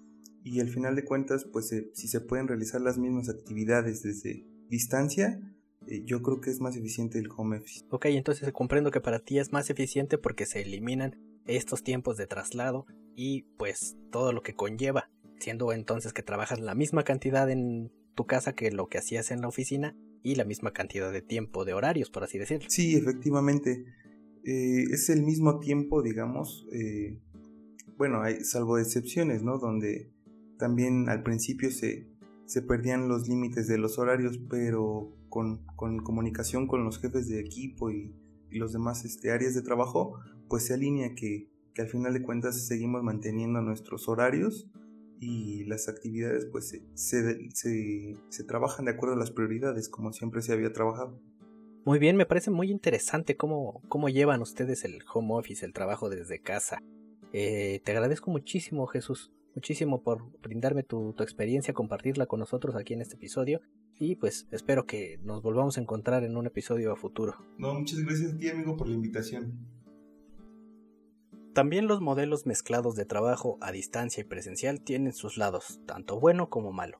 y 0.43 0.59
al 0.59 0.69
final 0.69 0.95
de 0.95 1.05
cuentas 1.05 1.45
pues 1.45 1.73
si 1.93 2.07
se 2.07 2.19
pueden 2.19 2.47
realizar 2.47 2.81
las 2.81 2.97
mismas 2.97 3.29
actividades 3.29 4.03
desde 4.03 4.45
distancia 4.69 5.39
eh, 5.87 6.03
yo 6.05 6.21
creo 6.21 6.41
que 6.41 6.49
es 6.49 6.59
más 6.59 6.75
eficiente 6.75 7.19
el 7.19 7.29
home 7.35 7.57
office. 7.57 7.85
Ok, 7.89 8.05
entonces 8.07 8.51
comprendo 8.51 8.91
que 8.91 9.01
para 9.01 9.19
ti 9.19 9.39
es 9.39 9.51
más 9.51 9.69
eficiente 9.69 10.17
porque 10.17 10.45
se 10.45 10.61
eliminan 10.61 11.15
estos 11.45 11.83
tiempos 11.83 12.17
de 12.17 12.27
traslado 12.27 12.85
y 13.15 13.43
pues 13.57 13.95
todo 14.11 14.33
lo 14.33 14.41
que 14.41 14.55
conlleva, 14.55 15.09
siendo 15.39 15.71
entonces 15.71 16.13
que 16.13 16.23
trabajas 16.23 16.59
la 16.59 16.75
misma 16.75 17.03
cantidad 17.03 17.49
en 17.49 17.91
tu 18.15 18.25
casa 18.25 18.53
que 18.53 18.71
lo 18.71 18.87
que 18.87 18.97
hacías 18.97 19.31
en 19.31 19.41
la 19.41 19.47
oficina 19.47 19.95
y 20.23 20.35
la 20.35 20.45
misma 20.45 20.71
cantidad 20.71 21.11
de 21.11 21.21
tiempo, 21.21 21.65
de 21.65 21.73
horarios, 21.73 22.09
por 22.09 22.23
así 22.23 22.39
decirlo. 22.39 22.67
Sí, 22.69 22.95
efectivamente. 22.95 23.85
Eh, 24.43 24.83
es 24.91 25.09
el 25.09 25.23
mismo 25.23 25.59
tiempo, 25.59 26.01
digamos, 26.01 26.67
eh, 26.71 27.19
bueno, 27.97 28.21
hay 28.21 28.43
salvo 28.43 28.77
excepciones, 28.77 29.43
¿no? 29.43 29.57
Donde 29.57 30.11
también 30.57 31.09
al 31.09 31.23
principio 31.23 31.71
se, 31.71 32.07
se 32.45 32.61
perdían 32.61 33.07
los 33.07 33.27
límites 33.27 33.67
de 33.67 33.77
los 33.77 33.97
horarios, 33.97 34.39
pero 34.49 35.15
con, 35.29 35.65
con, 35.75 35.99
comunicación 35.99 36.67
con 36.67 36.83
los 36.83 36.99
jefes 36.99 37.27
de 37.27 37.39
equipo 37.39 37.91
y, 37.91 38.15
los 38.51 38.71
demás 38.71 39.03
este, 39.03 39.31
áreas 39.31 39.53
de 39.53 39.61
trabajo, 39.61 40.17
pues 40.47 40.67
se 40.67 40.73
alinea 40.73 41.13
que, 41.13 41.49
que, 41.73 41.81
al 41.81 41.89
final 41.89 42.13
de 42.13 42.21
cuentas 42.21 42.67
seguimos 42.67 43.03
manteniendo 43.03 43.59
nuestros 43.61 44.07
horarios 44.07 44.71
y 45.19 45.63
las 45.65 45.87
actividades 45.87 46.45
pues 46.45 46.67
se, 46.67 46.83
se, 46.93 47.49
se, 47.51 48.17
se 48.29 48.43
trabajan 48.43 48.85
de 48.85 48.91
acuerdo 48.91 49.15
a 49.15 49.19
las 49.19 49.31
prioridades 49.31 49.89
como 49.89 50.13
siempre 50.13 50.41
se 50.41 50.53
había 50.53 50.73
trabajado. 50.73 51.19
Muy 51.85 51.99
bien, 51.99 52.17
me 52.17 52.25
parece 52.25 52.49
muy 52.49 52.71
interesante 52.71 53.37
cómo, 53.37 53.83
cómo 53.87 54.09
llevan 54.09 54.41
ustedes 54.41 54.85
el 54.85 55.03
home 55.13 55.35
office, 55.35 55.63
el 55.63 55.71
trabajo 55.71 56.09
desde 56.09 56.39
casa. 56.39 56.81
Eh, 57.31 57.79
te 57.83 57.91
agradezco 57.91 58.31
muchísimo, 58.31 58.87
Jesús, 58.87 59.31
muchísimo 59.53 60.01
por 60.01 60.23
brindarme 60.41 60.81
tu, 60.81 61.13
tu, 61.13 61.21
experiencia, 61.21 61.75
compartirla 61.75 62.25
con 62.25 62.39
nosotros 62.39 62.75
aquí 62.75 62.95
en 62.95 63.01
este 63.01 63.17
episodio. 63.17 63.61
Y 63.99 64.15
pues 64.15 64.47
espero 64.49 64.87
que 64.87 65.19
nos 65.21 65.43
volvamos 65.43 65.77
a 65.77 65.81
encontrar 65.81 66.23
en 66.23 66.37
un 66.37 66.47
episodio 66.47 66.91
a 66.91 66.95
futuro. 66.95 67.35
No, 67.59 67.75
muchas 67.75 67.99
gracias 67.99 68.33
a 68.33 68.37
ti, 68.37 68.49
amigo, 68.49 68.75
por 68.75 68.87
la 68.87 68.95
invitación. 68.95 69.74
También 71.55 71.87
los 71.87 72.01
modelos 72.01 72.45
mezclados 72.45 72.97
de 72.97 73.05
trabajo 73.05 73.57
a 73.61 73.71
distancia 73.71 74.19
y 74.19 74.25
presencial 74.25 74.81
tienen 74.81 75.13
sus 75.13 75.37
lados, 75.37 75.79
tanto 75.85 76.19
bueno 76.19 76.49
como 76.49 76.73
malo. 76.73 76.99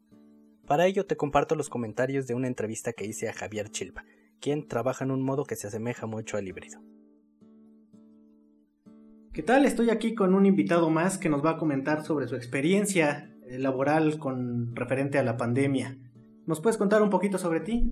Para 0.66 0.86
ello 0.86 1.06
te 1.06 1.18
comparto 1.18 1.56
los 1.56 1.68
comentarios 1.68 2.26
de 2.26 2.36
una 2.36 2.48
entrevista 2.48 2.94
que 2.94 3.06
hice 3.06 3.28
a 3.28 3.34
Javier 3.34 3.68
Chilpa, 3.70 4.06
quien 4.40 4.66
trabaja 4.66 5.04
en 5.04 5.12
un 5.12 5.24
modo 5.24 5.44
que 5.44 5.58
se 5.58 5.68
asemeja 5.68 6.06
mucho 6.06 6.38
al 6.38 6.48
híbrido. 6.48 6.80
¿Qué 9.34 9.44
tal? 9.44 9.66
Estoy 9.66 9.90
aquí 9.90 10.16
con 10.16 10.34
un 10.34 10.46
invitado 10.46 10.90
más 10.90 11.18
que 11.18 11.28
nos 11.28 11.44
va 11.44 11.50
a 11.52 11.58
comentar 11.58 12.06
sobre 12.06 12.30
su 12.30 12.38
experiencia 12.38 13.36
eh, 13.50 13.60
laboral 13.60 14.20
con 14.20 14.74
referente 14.74 15.18
a 15.18 15.24
la 15.24 15.36
pandemia. 15.36 15.98
¿Nos 16.46 16.62
puedes 16.62 16.78
contar 16.78 17.02
un 17.02 17.10
poquito 17.10 17.38
sobre 17.38 17.60
ti? 17.60 17.92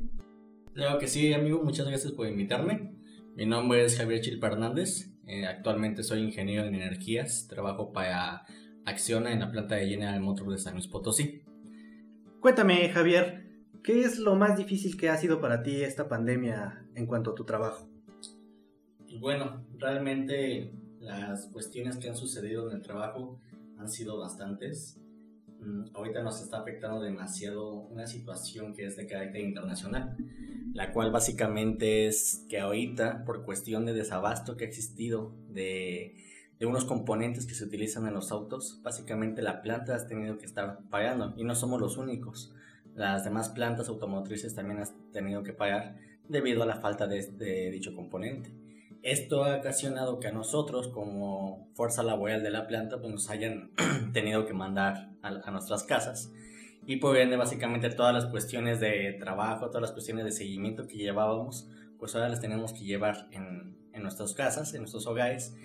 Claro 0.74 0.98
que 0.98 1.10
sí, 1.10 1.34
amigo. 1.34 1.62
Muchas 1.62 1.90
gracias 1.90 2.14
por 2.14 2.26
invitarme. 2.26 2.96
Mi 3.36 3.46
nombre 3.46 3.84
es 3.84 3.98
Javier 3.98 4.22
Chilpa 4.22 4.48
Hernández. 4.48 5.13
Eh, 5.28 5.46
actualmente 5.46 6.04
soy 6.04 6.22
ingeniero 6.22 6.66
en 6.66 6.76
energías. 6.76 7.48
Trabajo 7.48 7.92
para 7.92 8.46
Acciona 8.86 9.32
en 9.32 9.40
la 9.40 9.52
planta 9.52 9.76
de 9.76 9.88
General 9.88 10.20
Motors 10.20 10.50
de 10.50 10.58
San 10.58 10.74
Luis 10.74 10.88
Potosí. 10.88 11.42
Cuéntame, 12.42 12.90
Javier, 12.90 13.44
¿Qué 13.84 14.00
es 14.00 14.18
lo 14.18 14.36
más 14.36 14.56
difícil 14.56 14.96
que 14.96 15.10
ha 15.10 15.18
sido 15.18 15.42
para 15.42 15.62
ti 15.62 15.82
esta 15.82 16.08
pandemia 16.08 16.86
en 16.96 17.06
cuanto 17.06 17.32
a 17.32 17.36
tu 17.36 17.44
trabajo? 17.44 17.90
Bueno, 19.20 19.66
realmente 19.78 20.72
las 21.02 21.48
cuestiones 21.48 21.98
que 21.98 22.08
han 22.08 22.16
sucedido 22.16 22.70
en 22.70 22.78
el 22.78 22.82
trabajo 22.82 23.42
han 23.78 23.90
sido 23.90 24.18
bastantes. 24.18 25.02
Mm, 25.60 25.88
ahorita 25.94 26.24
nos 26.24 26.42
está 26.42 26.60
afectando 26.60 27.02
demasiado 27.02 27.74
una 27.74 28.08
situación 28.08 28.74
que 28.74 28.86
es 28.86 28.96
de 28.96 29.06
carácter 29.06 29.42
internacional, 29.42 30.16
la 30.74 30.92
cual 30.92 31.12
básicamente 31.12 32.08
es 32.08 32.46
que 32.50 32.60
ahorita, 32.60 33.24
por 33.26 33.46
cuestión 33.46 33.86
de 33.86 33.94
desabasto 33.94 34.58
que 34.58 34.66
ha 34.66 34.68
existido 34.68 35.34
de, 35.50 36.16
unos 36.62 36.86
componentes 36.86 37.46
que 37.46 37.56
se 37.56 37.66
utilizan 37.66 38.08
en 38.08 38.14
los 38.14 38.32
autos, 38.32 38.80
básicamente 38.84 39.42
la 39.42 39.62
planta 39.62 39.96
ha 39.96 40.08
tenido 40.08 40.38
que 40.38 40.46
estar 40.46 40.80
pagando 40.90 41.34
y 41.36 41.44
no 41.44 41.56
somos 41.56 41.82
los 41.82 41.98
únicos 41.98 42.54
las 42.96 43.24
demás 43.24 43.50
plantas 43.50 43.90
automotrices 43.90 44.54
también 44.54 44.80
han 44.80 45.12
tenido 45.12 45.44
que 45.44 45.54
pagar 45.54 45.98
debido 46.28 46.64
a 46.64 46.66
la 46.66 46.76
falta 46.76 47.08
de, 47.08 47.72
dicho 47.72 47.96
componente. 47.96 48.52
Esto 49.02 49.44
ha 49.44 49.58
ocasionado 49.58 50.20
que 50.20 50.28
a 50.28 50.32
nosotros, 50.32 50.88
como 50.88 51.68
fuerza 51.74 52.04
laboral 52.04 52.42
de 52.44 52.52
la 52.52 52.68
planta, 52.68 53.00
pues 53.00 53.12
nos 53.12 53.30
hayan 53.30 53.72
tenido 54.14 54.46
que 54.46 54.54
mandar 54.54 55.10
a, 55.22 55.52
nuestras 55.52 55.84
casas. 55.84 56.32
Y 56.86 56.98
por 56.98 57.18
ende, 57.18 57.38
básicamente 57.38 57.90
todas 57.90 58.14
las 58.14 58.26
cuestiones 58.26 58.80
de 58.80 59.14
trabajo, 59.20 59.68
todas 59.68 59.82
las 59.82 59.92
cuestiones 59.92 60.26
de 60.26 60.32
seguimiento 60.32 60.88
que 60.88 60.98
llevábamos, 60.98 61.70
pues 61.98 62.16
ahora 62.16 62.30
las 62.30 62.42
tenemos 62.42 62.74
que 62.74 62.84
llevar 62.84 63.28
en, 63.32 63.78
en 63.94 64.04
nuestras 64.04 64.34
casas, 64.34 64.74
en 64.74 64.82
nuestros 64.82 65.08
hogares, 65.08 65.56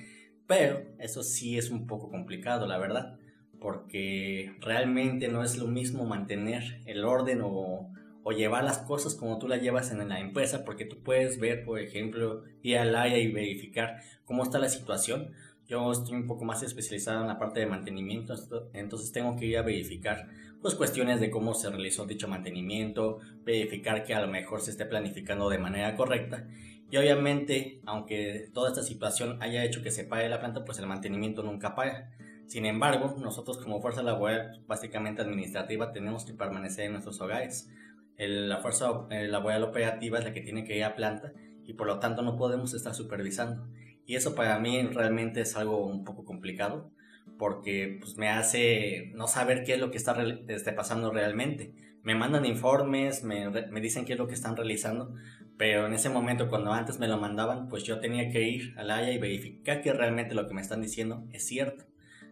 Pero 0.47 0.83
eso 0.99 1.23
sí 1.23 1.59
es 1.59 1.71
un 1.71 1.87
poco 1.87 2.09
complicado, 2.11 2.67
la 2.67 2.79
verdad, 2.79 3.19
porque 3.61 4.55
realmente 4.61 5.29
no 5.29 5.43
es 5.43 5.59
lo 5.59 5.67
mismo 5.67 6.07
mantener 6.07 6.81
el 6.87 7.05
orden 7.05 7.43
o, 7.43 7.91
o 8.23 8.33
llevar 8.33 8.65
las 8.65 8.79
cosas 8.79 9.15
como 9.15 9.39
tú 9.39 9.49
las 9.49 9.61
llevas 9.61 9.91
en 9.91 10.07
la 10.09 10.21
empresa, 10.21 10.65
porque 10.65 10.85
tú 10.85 11.03
puedes 11.03 11.39
ver, 11.39 11.65
por 11.65 11.81
ejemplo, 11.81 12.45
ir 12.63 12.79
al 12.79 12.95
área 12.95 13.19
y 13.19 13.33
verificar 13.33 14.03
cómo 14.25 14.43
está 14.43 14.59
la 14.59 14.69
situación. 14.69 15.33
Yo 15.69 15.93
estoy 15.93 16.17
un 16.17 16.27
poco 16.27 16.45
más 16.45 16.63
especializado 16.63 17.21
en 17.21 17.29
la 17.29 17.39
parte 17.39 17.61
de 17.61 17.67
mantenimiento, 17.67 18.35
entonces 18.73 19.13
tengo 19.13 19.37
que 19.37 19.47
ir 19.47 19.59
a 19.59 19.63
verificar 19.63 20.29
pues 20.61 20.75
cuestiones 20.75 21.21
de 21.21 21.31
cómo 21.31 21.55
se 21.55 21.71
realizó 21.71 22.05
dicho 22.05 22.27
mantenimiento, 22.27 23.19
verificar 23.45 24.03
que 24.03 24.15
a 24.15 24.21
lo 24.21 24.27
mejor 24.27 24.61
se 24.61 24.73
esté 24.73 24.87
planificando 24.87 25.49
de 25.49 25.59
manera 25.59 25.95
correcta 25.95 26.49
y 26.91 26.97
obviamente, 26.97 27.81
aunque 27.85 28.49
toda 28.55 28.71
esta 28.71 28.83
situación 28.83 29.43
haya 29.43 29.65
hecho 29.65 29.83
que 29.83 29.91
se 29.91 30.05
pague 30.05 30.29
la 30.29 30.41
planta, 30.41 30.65
pues 30.65 30.79
el 30.79 30.87
mantenimiento 30.87 31.43
nunca 31.43 31.75
paga. 31.75 32.11
Sin 32.47 32.65
embargo, 32.65 33.15
nosotros 33.19 33.59
como 33.59 33.83
fuerza 33.83 34.03
laboral, 34.03 34.63
básicamente 34.67 35.21
administrativa, 35.21 35.93
tenemos 35.93 36.25
que 36.25 36.33
permanecer 36.33 36.87
en 36.87 36.93
nuestros 36.93 37.21
hogares. 37.21 37.71
la 38.17 38.59
fuerza 38.59 39.07
eh, 39.11 39.29
laboral 39.29 39.65
operativa 39.65 40.19
es 40.19 40.25
la 40.25 40.33
que 40.33 40.41
tiene 40.41 40.65
que 40.65 40.77
ir 40.77 40.85
a 40.85 40.97
planta 40.97 41.33
y 41.67 41.75
por 41.75 41.87
lo 41.87 41.99
tanto 41.99 42.23
no 42.23 42.37
podemos 42.37 42.73
estar 42.73 42.95
supervisando. 42.95 43.69
Y 44.09 44.17
eso 44.17 44.35
para 44.35 44.59
mí 44.59 44.81
realmente 44.85 45.43
es 45.43 45.55
algo 45.55 45.85
un 45.85 46.03
poco 46.03 46.25
complicado 46.25 46.91
porque 47.39 47.99
pues, 48.01 48.17
me 48.17 48.31
hace 48.31 49.13
no 49.15 49.29
saber 49.29 49.65
qué 49.65 49.75
es 49.75 49.81
lo 49.81 49.91
que 49.91 49.99
está 49.99 50.17
este, 50.49 50.73
pasando 50.73 51.13
realmente. 51.13 51.75
Me 52.03 52.15
mandan 52.15 52.47
informes, 52.47 53.23
me, 53.23 53.51
me 53.51 53.81
dicen 53.83 54.07
qué 54.07 54.15
es 54.15 54.19
lo 54.19 54.27
que 54.27 54.33
están 54.33 54.57
realizando, 54.57 55.15
pero 55.59 55.87
en 55.87 55.93
ese 55.93 56.09
momento, 56.09 56.49
cuando 56.49 56.73
antes 56.73 56.99
me 56.99 57.07
lo 57.07 57.19
mandaban, 57.19 57.69
pues 57.69 57.85
yo 57.85 58.01
tenía 58.01 58.31
que 58.31 58.49
ir 58.49 58.73
a 58.79 58.83
la 58.83 58.97
Haya 58.97 59.13
y 59.13 59.19
verificar 59.19 59.83
que 59.83 59.93
realmente 59.93 60.35
lo 60.35 60.49
que 60.49 60.55
me 60.55 60.63
están 60.63 60.81
diciendo 60.81 61.27
es 61.33 61.47
cierto. 61.47 61.85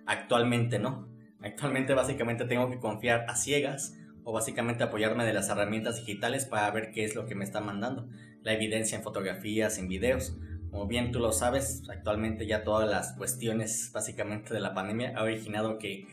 Actualmente 0.07 0.79
no. 0.79 1.11
Actualmente 1.43 1.93
básicamente 1.93 2.47
tengo 2.47 2.71
que 2.71 2.79
confiar 2.79 3.27
a 3.29 3.37
ciegas 3.37 3.99
o 4.25 4.33
básicamente 4.33 4.83
apoyarme 4.83 5.27
de 5.27 5.35
las 5.35 5.51
herramientas 5.51 5.97
digitales 5.97 6.47
para 6.47 6.71
ver 6.71 6.91
qué 6.91 7.05
es 7.05 7.15
lo 7.15 7.27
que 7.27 7.35
me 7.35 7.45
están 7.45 7.67
mandando. 7.67 8.09
La 8.43 8.55
evidencia 8.55 8.97
en 8.97 9.05
fotografías, 9.05 9.77
en 9.77 9.89
videos. 9.89 10.39
Como 10.77 10.89
bien 10.89 11.11
tú 11.11 11.21
lo 11.21 11.33
sabes, 11.33 11.85
actualmente 11.89 12.47
ya 12.47 12.63
todas 12.63 12.87
las 12.87 13.15
cuestiones 13.15 13.91
básicamente 13.95 14.53
de 14.53 14.61
la 14.61 14.75
pandemia 14.75 15.15
ha 15.17 15.23
originado 15.23 15.79
que, 15.79 16.07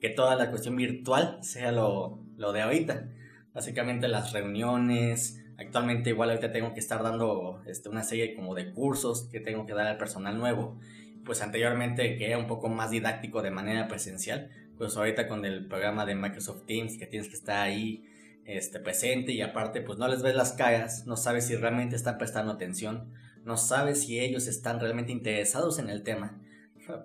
que 0.00 0.08
toda 0.08 0.36
la 0.36 0.48
cuestión 0.48 0.74
virtual 0.74 1.36
sea 1.42 1.70
lo, 1.70 2.24
lo 2.38 2.54
de 2.54 2.62
ahorita. 2.62 3.10
Básicamente 3.52 4.08
las 4.08 4.32
reuniones, 4.32 5.42
Actualmente 5.58 6.08
igual 6.08 6.30
ahorita 6.30 6.50
tengo 6.50 6.72
que 6.72 6.80
estar 6.80 7.02
dando 7.02 7.62
este, 7.66 7.90
una 7.90 8.04
serie 8.04 8.34
como 8.34 8.54
de 8.54 8.72
cursos 8.72 9.28
que 9.30 9.38
tengo 9.40 9.66
que 9.66 9.74
dar 9.74 9.86
al 9.86 9.98
personal 9.98 10.38
nuevo. 10.38 10.78
Pues 11.26 11.42
anteriormente 11.42 12.16
que 12.16 12.26
era 12.26 12.38
un 12.38 12.46
poco 12.46 12.70
más 12.70 12.90
didáctico 12.90 13.42
de 13.42 13.50
manera 13.50 13.86
presencial, 13.86 14.48
pues 14.78 14.96
ahorita 14.96 15.28
con 15.28 15.44
el 15.44 15.66
programa 15.66 16.06
de 16.06 16.14
Microsoft 16.14 16.64
Teams 16.64 16.96
que 16.96 17.06
tienes 17.06 17.28
que 17.28 17.34
estar 17.34 17.58
ahí 17.58 18.06
este, 18.46 18.80
presente 18.80 19.32
y 19.32 19.42
aparte 19.42 19.82
pues 19.82 19.98
no 19.98 20.08
les 20.08 20.22
ves 20.22 20.34
las 20.34 20.52
caras, 20.52 21.06
no 21.06 21.18
sabes 21.18 21.46
si 21.46 21.54
realmente 21.54 21.96
están 21.96 22.16
prestando 22.16 22.52
atención, 22.52 23.12
no 23.46 23.56
sabes 23.56 24.02
si 24.02 24.20
ellos 24.20 24.46
están 24.46 24.78
realmente 24.80 25.12
interesados 25.12 25.78
en 25.78 25.88
el 25.88 26.02
tema 26.02 26.38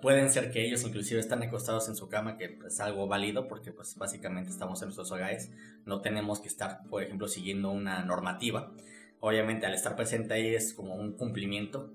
Pueden 0.01 0.29
ser 0.29 0.51
que 0.51 0.63
ellos 0.63 0.83
inclusive 0.83 1.19
están 1.19 1.41
acostados 1.41 1.89
en 1.89 1.95
su 1.95 2.07
cama, 2.07 2.37
que 2.37 2.59
es 2.67 2.79
algo 2.79 3.07
válido 3.07 3.47
porque 3.47 3.71
pues 3.71 3.95
básicamente 3.95 4.51
estamos 4.51 4.79
en 4.81 4.89
nuestros 4.89 5.11
hogares, 5.11 5.51
no 5.85 6.01
tenemos 6.01 6.39
que 6.39 6.47
estar, 6.47 6.83
por 6.87 7.01
ejemplo, 7.01 7.27
siguiendo 7.27 7.71
una 7.71 8.05
normativa. 8.05 8.71
Obviamente 9.19 9.65
al 9.65 9.73
estar 9.73 9.95
presente 9.95 10.35
ahí 10.35 10.53
es 10.53 10.73
como 10.73 10.95
un 10.95 11.13
cumplimiento, 11.13 11.91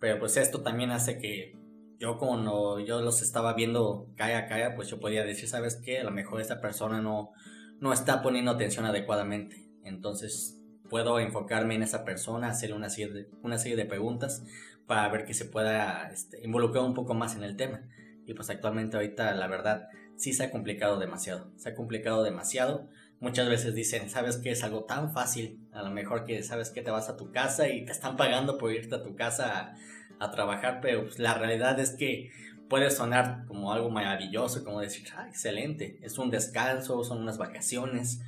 pero 0.00 0.18
pues 0.18 0.36
esto 0.36 0.62
también 0.62 0.90
hace 0.90 1.18
que 1.18 1.56
yo 2.00 2.18
como 2.18 2.80
yo 2.80 3.02
los 3.02 3.22
estaba 3.22 3.54
viendo 3.54 4.08
cae 4.16 4.34
a 4.34 4.74
pues 4.74 4.88
yo 4.88 4.98
podía 4.98 5.24
decir, 5.24 5.48
¿sabes 5.48 5.76
qué? 5.76 6.00
A 6.00 6.04
lo 6.04 6.10
mejor 6.10 6.40
esta 6.40 6.60
persona 6.60 7.00
no, 7.00 7.30
no 7.78 7.92
está 7.92 8.20
poniendo 8.20 8.50
atención 8.50 8.84
adecuadamente. 8.84 9.64
Entonces 9.84 10.57
puedo 10.88 11.18
enfocarme 11.20 11.74
en 11.74 11.82
esa 11.82 12.04
persona, 12.04 12.48
hacerle 12.48 12.76
una 12.76 12.90
serie 12.90 13.12
de, 13.12 13.28
una 13.42 13.58
serie 13.58 13.76
de 13.76 13.84
preguntas 13.84 14.42
para 14.86 15.08
ver 15.08 15.24
que 15.24 15.34
se 15.34 15.44
pueda 15.44 16.10
este, 16.10 16.44
involucrar 16.44 16.84
un 16.84 16.94
poco 16.94 17.14
más 17.14 17.36
en 17.36 17.44
el 17.44 17.56
tema. 17.56 17.82
Y 18.26 18.34
pues 18.34 18.50
actualmente 18.50 18.96
ahorita 18.96 19.34
la 19.34 19.46
verdad 19.46 19.88
sí 20.16 20.32
se 20.32 20.44
ha 20.44 20.50
complicado 20.50 20.98
demasiado, 20.98 21.50
se 21.56 21.70
ha 21.70 21.74
complicado 21.74 22.22
demasiado. 22.24 22.88
Muchas 23.20 23.48
veces 23.48 23.74
dicen, 23.74 24.10
¿sabes 24.10 24.36
que 24.36 24.50
es 24.50 24.62
algo 24.62 24.84
tan 24.84 25.12
fácil? 25.12 25.60
A 25.72 25.82
lo 25.82 25.90
mejor 25.90 26.24
que 26.24 26.42
sabes 26.42 26.70
que 26.70 26.82
te 26.82 26.90
vas 26.90 27.08
a 27.08 27.16
tu 27.16 27.32
casa 27.32 27.68
y 27.68 27.84
te 27.84 27.92
están 27.92 28.16
pagando 28.16 28.58
por 28.58 28.72
irte 28.72 28.94
a 28.94 29.02
tu 29.02 29.16
casa 29.16 29.74
a, 30.20 30.30
trabajar, 30.30 30.80
pero 30.82 31.04
pues, 31.04 31.18
la 31.18 31.34
realidad 31.34 31.78
es 31.80 31.90
que 31.90 32.30
puede 32.68 32.90
sonar 32.90 33.44
como 33.46 33.72
algo 33.72 33.90
maravilloso, 33.90 34.64
como 34.64 34.80
decir, 34.80 35.08
ah, 35.16 35.26
excelente, 35.28 35.98
es 36.02 36.18
un 36.18 36.30
descanso, 36.30 37.02
son 37.04 37.22
unas 37.22 37.38
vacaciones, 37.38 38.20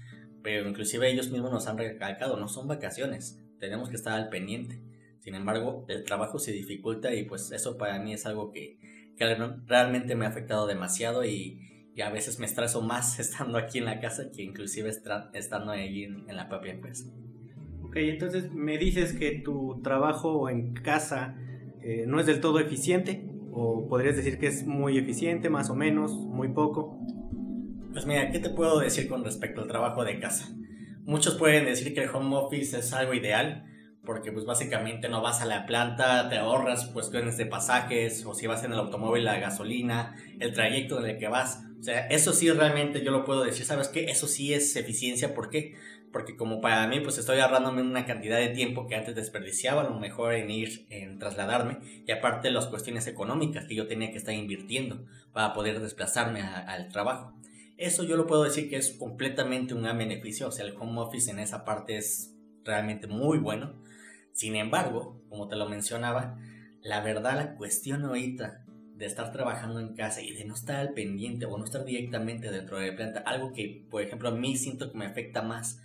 pero 0.43 0.69
inclusive 0.69 1.11
ellos 1.11 1.31
mismos 1.31 1.53
nos 1.53 1.67
han 1.67 1.79
recalcado, 1.79 2.37
no 2.37 2.49
son 2.49 2.69
vacaciones, 2.69 3.41
tenemos 3.59 3.89
que 3.89 3.97
estar 3.97 4.15
al 4.15 4.29
pendiente. 4.29 4.81
Sin 5.21 5.35
embargo, 5.35 5.85
el 5.89 6.05
trabajo 6.05 6.39
se 6.39 6.53
dificulta 6.53 7.15
y 7.15 7.25
pues 7.25 7.53
eso 7.53 7.77
para 7.77 7.99
mí 7.99 8.13
es 8.13 8.27
algo 8.27 8.51
que, 8.51 8.79
realmente 9.67 10.15
me 10.15 10.25
ha 10.25 10.29
afectado 10.29 10.67
demasiado 10.67 11.25
y, 11.25 11.67
a 12.03 12.09
veces 12.09 12.39
me 12.39 12.47
estreso 12.47 12.81
más 12.81 13.19
estando 13.21 13.59
aquí 13.59 13.77
en 13.77 13.85
la 13.85 14.01
casa 14.01 14.31
que 14.35 14.43
inclusive 14.43 14.89
estando 15.35 15.73
ahí 15.73 16.05
en, 16.05 16.35
la 16.35 16.49
propia 16.49 16.73
empresa. 16.73 17.05
Ok, 17.83 17.97
entonces 17.97 18.51
me 18.53 18.79
dices 18.79 19.13
que 19.13 19.33
tu 19.45 19.83
trabajo 19.83 20.49
en 20.49 20.73
casa 20.73 21.37
eh, 21.83 22.05
no 22.07 22.19
es 22.19 22.25
del 22.25 22.41
todo 22.41 22.59
eficiente 22.59 23.31
o 23.53 23.87
podrías 23.89 24.17
decir 24.17 24.39
que 24.39 24.47
es 24.47 24.67
muy 24.67 24.97
eficiente, 24.97 25.51
más 25.51 25.69
o 25.69 25.75
menos, 25.75 26.13
muy 26.13 26.49
poco. 26.49 26.99
Pues 27.93 28.07
mira, 28.07 28.31
¿qué 28.31 28.39
te 28.39 28.51
puedo 28.51 28.79
decir 28.79 29.09
con 29.09 29.25
respecto 29.25 29.63
al 29.63 29.67
trabajo 29.67 30.05
de 30.05 30.21
casa? 30.21 30.49
Muchos 31.05 31.35
pueden 31.35 31.65
decir 31.65 31.93
que 31.93 32.05
el 32.05 32.09
home 32.09 32.37
office 32.37 32.79
es 32.79 32.93
algo 32.93 33.15
ideal, 33.15 33.65
porque 34.05 34.31
pues 34.31 34.45
básicamente 34.45 35.09
no 35.09 35.23
vas 35.23 35.41
a 35.41 35.45
la 35.45 35.67
planta, 35.67 36.29
te 36.29 36.39
ahorras 36.39 36.87
cuestiones 36.87 37.37
de 37.37 37.47
pasajes 37.47 38.25
o 38.25 38.33
si 38.33 38.47
vas 38.47 38.63
en 38.63 38.73
el 38.73 38.79
automóvil 38.79 39.25
la 39.25 39.41
gasolina, 39.41 40.15
el 40.39 40.53
trayecto 40.53 41.01
en 41.01 41.11
el 41.11 41.19
que 41.19 41.27
vas. 41.27 41.65
O 41.81 41.83
sea, 41.83 42.07
eso 42.07 42.33
sí 42.33 42.49
realmente 42.51 43.03
yo 43.03 43.11
lo 43.11 43.25
puedo 43.25 43.43
decir, 43.43 43.65
¿sabes 43.65 43.89
qué? 43.89 44.05
Eso 44.05 44.29
sí 44.29 44.55
es 44.55 44.77
eficiencia, 44.77 45.35
¿por 45.35 45.51
qué? 45.51 45.75
Porque 46.13 46.37
como 46.37 46.61
para 46.61 46.87
mí 46.87 47.01
pues 47.01 47.19
estoy 47.19 47.41
ahorrándome 47.41 47.83
una 47.83 48.07
cantidad 48.07 48.39
de 48.39 48.51
tiempo 48.51 48.87
que 48.87 48.95
antes 48.95 49.17
desperdiciaba, 49.17 49.81
a 49.81 49.91
lo 49.91 49.99
mejor 49.99 50.35
en 50.35 50.49
ir, 50.49 50.87
en 50.91 51.19
trasladarme 51.19 51.79
y 52.07 52.13
aparte 52.13 52.53
las 52.53 52.69
cuestiones 52.69 53.09
económicas 53.09 53.65
que 53.67 53.75
yo 53.75 53.89
tenía 53.89 54.13
que 54.13 54.19
estar 54.19 54.35
invirtiendo 54.35 55.05
para 55.33 55.55
poder 55.55 55.81
desplazarme 55.81 56.43
al 56.43 56.89
trabajo. 56.89 57.35
Eso 57.81 58.05
yo 58.05 58.19
lo 58.19 58.27
puedo 58.27 58.45
decir 58.45 58.69
que 58.69 58.77
es 58.77 58.91
completamente 58.91 59.73
un 59.73 59.85
gran 59.85 59.97
beneficio, 59.97 60.49
o 60.49 60.53
sea, 60.53 60.67
el 60.67 60.77
home 60.79 61.01
office 61.01 61.31
en 61.31 61.39
esa 61.39 61.65
parte 61.65 61.97
es 61.97 62.37
realmente 62.63 63.07
muy 63.07 63.39
bueno. 63.39 63.73
Sin 64.33 64.55
embargo, 64.55 65.23
como 65.31 65.49
te 65.49 65.57
lo 65.57 65.67
mencionaba, 65.67 66.39
la 66.83 67.01
verdad 67.01 67.37
la 67.37 67.55
cuestión 67.55 68.05
ahorita 68.05 68.67
de 68.97 69.07
estar 69.07 69.33
trabajando 69.33 69.81
en 69.81 69.95
casa 69.95 70.21
y 70.21 70.35
de 70.35 70.45
no 70.45 70.53
estar 70.53 70.77
al 70.77 70.93
pendiente 70.93 71.47
o 71.47 71.57
no 71.57 71.65
estar 71.65 71.87
directamente 71.87 72.51
dentro 72.51 72.79
de 72.79 72.89
la 72.89 72.97
planta, 72.97 73.21
algo 73.21 73.55
que, 73.55 73.87
por 73.89 74.03
ejemplo, 74.03 74.29
a 74.29 74.33
mí 74.33 74.59
siento 74.59 74.93
que 74.93 74.99
me 74.99 75.07
afecta 75.07 75.41
más, 75.41 75.81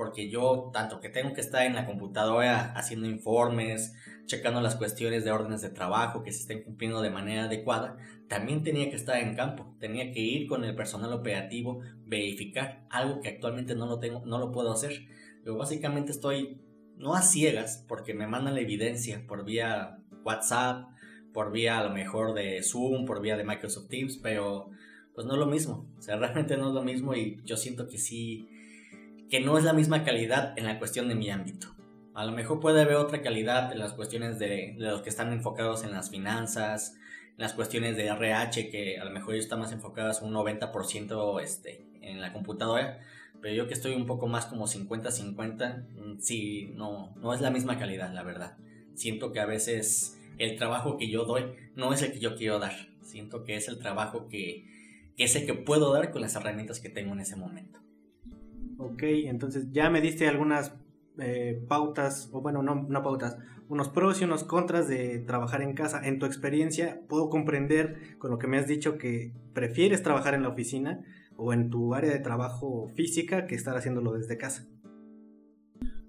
porque 0.00 0.30
yo, 0.30 0.70
tanto 0.72 0.98
que 0.98 1.10
tengo 1.10 1.34
que 1.34 1.42
estar 1.42 1.66
en 1.66 1.74
la 1.74 1.84
computadora 1.84 2.72
haciendo 2.72 3.06
informes, 3.06 3.94
checando 4.24 4.62
las 4.62 4.76
cuestiones 4.76 5.26
de 5.26 5.30
órdenes 5.30 5.60
de 5.60 5.68
trabajo 5.68 6.22
que 6.22 6.32
se 6.32 6.40
estén 6.40 6.62
cumpliendo 6.62 7.02
de 7.02 7.10
manera 7.10 7.44
adecuada, 7.44 7.98
también 8.26 8.62
tenía 8.62 8.88
que 8.88 8.96
estar 8.96 9.18
en 9.18 9.36
campo, 9.36 9.76
tenía 9.78 10.10
que 10.10 10.20
ir 10.20 10.48
con 10.48 10.64
el 10.64 10.74
personal 10.74 11.12
operativo, 11.12 11.82
verificar 12.06 12.86
algo 12.88 13.20
que 13.20 13.28
actualmente 13.28 13.74
no 13.74 13.84
lo 13.84 13.98
tengo, 13.98 14.22
no 14.24 14.38
lo 14.38 14.52
puedo 14.52 14.72
hacer. 14.72 15.06
Yo 15.44 15.58
básicamente 15.58 16.12
estoy 16.12 16.62
no 16.96 17.14
a 17.14 17.20
ciegas, 17.20 17.84
porque 17.86 18.14
me 18.14 18.26
mandan 18.26 18.54
la 18.54 18.62
evidencia 18.62 19.26
por 19.28 19.44
vía 19.44 19.98
WhatsApp, 20.24 20.88
por 21.34 21.52
vía 21.52 21.78
a 21.78 21.84
lo 21.84 21.90
mejor 21.90 22.32
de 22.32 22.62
Zoom, 22.62 23.04
por 23.04 23.20
vía 23.20 23.36
de 23.36 23.44
Microsoft 23.44 23.88
Teams, 23.88 24.16
pero 24.16 24.70
pues 25.14 25.26
no 25.26 25.34
es 25.34 25.38
lo 25.40 25.46
mismo, 25.46 25.86
o 25.98 26.00
sea, 26.00 26.16
realmente 26.18 26.56
no 26.56 26.68
es 26.68 26.74
lo 26.74 26.82
mismo 26.82 27.14
y 27.14 27.38
yo 27.44 27.58
siento 27.58 27.86
que 27.86 27.98
sí, 27.98 28.48
que 29.30 29.40
no 29.40 29.56
es 29.56 29.64
la 29.64 29.72
misma 29.72 30.02
calidad 30.02 30.58
en 30.58 30.64
la 30.64 30.78
cuestión 30.78 31.08
de 31.08 31.14
mi 31.14 31.30
ámbito. 31.30 31.68
A 32.14 32.24
lo 32.24 32.32
mejor 32.32 32.58
puede 32.58 32.82
haber 32.82 32.96
otra 32.96 33.22
calidad 33.22 33.72
en 33.72 33.78
las 33.78 33.92
cuestiones 33.92 34.40
de, 34.40 34.74
los 34.76 35.02
que 35.02 35.08
están 35.08 35.32
enfocados 35.32 35.84
en 35.84 35.92
las 35.92 36.10
finanzas, 36.10 36.96
en 37.30 37.38
las 37.38 37.52
cuestiones 37.52 37.96
de 37.96 38.08
RH, 38.08 38.70
que 38.70 38.98
a 38.98 39.04
lo 39.04 39.12
mejor 39.12 39.34
ellos 39.34 39.44
están 39.44 39.60
más 39.60 39.70
enfocados 39.70 40.20
un 40.20 40.34
90% 40.34 41.40
este, 41.40 41.86
en 42.02 42.20
la 42.20 42.32
computadora, 42.32 42.98
pero 43.40 43.54
yo 43.54 43.68
que 43.68 43.74
estoy 43.74 43.94
un 43.94 44.04
poco 44.04 44.26
más 44.26 44.46
como 44.46 44.66
50-50, 44.66 45.86
mm, 45.94 46.18
sí, 46.18 46.72
no, 46.74 47.14
no 47.16 47.32
es 47.32 47.40
la 47.40 47.52
misma 47.52 47.78
calidad, 47.78 48.12
la 48.12 48.24
verdad. 48.24 48.56
Siento 48.94 49.32
que 49.32 49.38
a 49.38 49.46
veces 49.46 50.18
el 50.38 50.56
trabajo 50.56 50.96
que 50.96 51.08
yo 51.08 51.24
doy 51.24 51.44
no 51.76 51.92
es 51.92 52.02
el 52.02 52.12
que 52.12 52.18
yo 52.18 52.34
quiero 52.34 52.58
dar. 52.58 52.74
Siento 53.02 53.44
que 53.44 53.54
es 53.54 53.68
el 53.68 53.78
trabajo 53.78 54.28
que, 54.28 54.66
que 55.16 55.24
el 55.24 55.46
que 55.46 55.54
puedo 55.54 55.92
dar 55.92 56.10
con 56.10 56.20
las 56.20 56.34
herramientas 56.34 56.80
que 56.80 56.90
tengo 56.90 57.12
en 57.12 57.20
ese 57.20 57.36
momento. 57.36 57.80
Ok, 58.82 59.02
entonces 59.02 59.70
ya 59.72 59.90
me 59.90 60.00
diste 60.00 60.26
algunas 60.26 60.72
eh, 61.18 61.62
pautas, 61.68 62.30
o 62.32 62.40
bueno, 62.40 62.62
no, 62.62 62.86
no 62.88 63.02
pautas, 63.02 63.36
unos 63.68 63.90
pros 63.90 64.22
y 64.22 64.24
unos 64.24 64.42
contras 64.42 64.88
de 64.88 65.18
trabajar 65.18 65.60
en 65.60 65.74
casa. 65.74 66.00
En 66.02 66.18
tu 66.18 66.24
experiencia, 66.24 67.02
puedo 67.06 67.28
comprender 67.28 68.16
con 68.18 68.30
lo 68.30 68.38
que 68.38 68.46
me 68.46 68.56
has 68.56 68.66
dicho 68.66 68.96
que 68.96 69.34
prefieres 69.52 70.02
trabajar 70.02 70.32
en 70.32 70.42
la 70.42 70.48
oficina 70.48 71.04
o 71.36 71.52
en 71.52 71.68
tu 71.68 71.94
área 71.94 72.10
de 72.10 72.20
trabajo 72.20 72.90
física 72.96 73.46
que 73.46 73.54
estar 73.54 73.76
haciéndolo 73.76 74.14
desde 74.14 74.38
casa. 74.38 74.66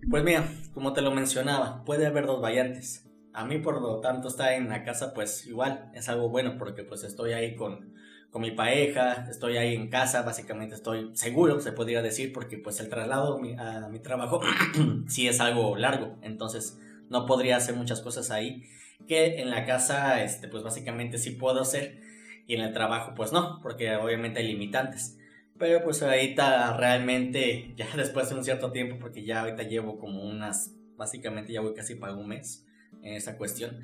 Pues 0.09 0.23
mira, 0.23 0.45
como 0.73 0.93
te 0.93 1.01
lo 1.01 1.11
mencionaba, 1.11 1.83
puede 1.83 2.05
haber 2.05 2.25
dos 2.25 2.41
variantes. 2.41 3.05
A 3.33 3.45
mí, 3.45 3.57
por 3.57 3.81
lo 3.81 3.99
tanto, 3.99 4.29
estar 4.29 4.53
en 4.53 4.69
la 4.69 4.85
casa, 4.85 5.13
pues 5.13 5.45
igual 5.45 5.91
es 5.93 6.07
algo 6.07 6.29
bueno 6.29 6.55
porque 6.57 6.83
pues 6.83 7.03
estoy 7.03 7.33
ahí 7.33 7.55
con, 7.55 7.93
con 8.31 8.41
mi 8.41 8.51
pareja, 8.51 9.27
estoy 9.29 9.57
ahí 9.57 9.75
en 9.75 9.89
casa, 9.89 10.21
básicamente 10.21 10.73
estoy 10.73 11.11
seguro, 11.13 11.59
se 11.59 11.73
podría 11.73 12.01
decir, 12.01 12.31
porque 12.31 12.57
pues 12.57 12.79
el 12.79 12.88
traslado 12.89 13.38
a 13.59 13.89
mi, 13.89 14.00
trabajo 14.00 14.39
sí 15.07 15.27
es 15.27 15.41
algo 15.41 15.75
largo, 15.75 16.17
entonces 16.21 16.79
no 17.09 17.25
podría 17.25 17.57
hacer 17.57 17.75
muchas 17.75 18.00
cosas 18.00 18.31
ahí 18.31 18.63
que 19.05 19.41
en 19.41 19.50
la 19.50 19.65
casa, 19.65 20.23
este, 20.23 20.47
pues 20.47 20.63
básicamente 20.63 21.17
sí 21.17 21.31
puedo 21.31 21.61
hacer 21.61 22.00
y 22.47 22.55
en 22.55 22.61
el 22.61 22.73
trabajo 22.73 23.13
pues 23.15 23.33
no, 23.33 23.59
porque 23.61 23.95
obviamente 23.95 24.39
hay 24.39 24.47
limitantes. 24.47 25.17
Pero 25.57 25.83
pues 25.83 26.01
ahorita 26.01 26.77
realmente, 26.77 27.73
ya 27.77 27.88
después 27.97 28.29
de 28.29 28.35
un 28.35 28.45
cierto 28.45 28.71
tiempo, 28.71 28.97
porque 29.00 29.25
ya 29.25 29.41
ahorita 29.41 29.63
llevo 29.63 30.00
como 30.00 30.23
unas, 30.23 30.73
básicamente 30.95 31.51
ya 31.51 31.59
voy 31.59 31.73
casi 31.73 31.95
para 31.95 32.13
un 32.13 32.29
mes 32.29 32.65
en 33.03 33.13
esa 33.13 33.38
cuestión, 33.38 33.81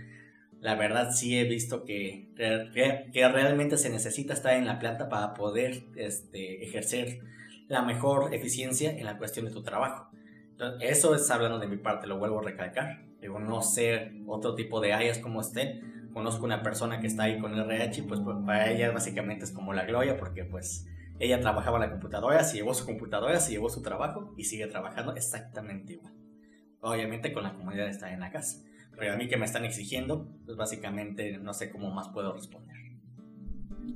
la 0.59 0.75
verdad 0.75 1.11
sí 1.11 1.37
he 1.37 1.43
visto 1.43 1.83
que, 1.85 2.29
que, 2.35 3.27
realmente 3.27 3.77
se 3.77 3.89
necesita 3.89 4.33
estar 4.33 4.53
en 4.53 4.65
la 4.65 4.79
planta 4.79 5.09
para 5.09 5.33
poder 5.33 5.83
este, 5.95 6.63
ejercer 6.63 7.19
la 7.67 7.81
mejor 7.81 8.33
eficiencia 8.33 8.91
en 8.91 9.05
la 9.05 9.17
cuestión 9.17 9.45
de 9.45 9.51
tu 9.51 9.63
trabajo. 9.63 10.09
eso 10.79 11.15
es 11.15 11.29
hablando 11.29 11.59
de 11.59 11.67
mi 11.67 11.77
parte, 11.77 12.07
lo 12.07 12.17
vuelvo 12.17 12.39
a 12.39 12.43
recalcar. 12.43 13.05
Digo, 13.21 13.39
no 13.39 13.61
ser 13.61 14.13
otro 14.27 14.55
tipo 14.55 14.79
de 14.79 14.93
áreas 14.93 15.19
como 15.19 15.41
este. 15.41 15.81
Conozco 16.13 16.45
una 16.45 16.63
persona 16.63 16.99
que 16.99 17.07
está 17.07 17.23
ahí 17.23 17.39
con 17.39 17.53
el 17.53 17.59
RH, 17.59 18.03
pues, 18.03 18.19
pues 18.21 18.37
para 18.45 18.71
ella 18.71 18.91
básicamente 18.91 19.43
es 19.43 19.51
como 19.51 19.73
la 19.73 19.85
gloria, 19.85 20.17
porque 20.17 20.45
pues 20.45 20.87
ella 21.19 21.39
trabajaba 21.39 21.77
en 21.77 21.81
la 21.81 21.91
computadora, 21.91 22.43
se 22.43 22.57
llevó 22.57 22.73
su 22.73 22.85
computadora, 22.85 23.39
se 23.39 23.51
llevó 23.51 23.69
su 23.69 23.81
trabajo 23.81 24.33
y 24.37 24.43
sigue 24.45 24.67
trabajando 24.67 25.15
exactamente 25.15 25.93
igual. 25.93 26.13
Obviamente 26.79 27.33
con 27.33 27.43
la 27.43 27.53
comodidad 27.53 27.85
de 27.85 27.91
estar 27.91 28.11
en 28.11 28.19
la 28.19 28.31
casa. 28.31 28.63
Pero 28.97 29.13
a 29.13 29.15
mí 29.15 29.27
que 29.27 29.37
me 29.37 29.45
están 29.45 29.63
exigiendo, 29.63 30.27
pues 30.45 30.57
básicamente 30.57 31.37
no 31.37 31.53
sé 31.53 31.69
cómo 31.69 31.91
más 31.91 32.09
puedo 32.09 32.33
responder. 32.33 32.75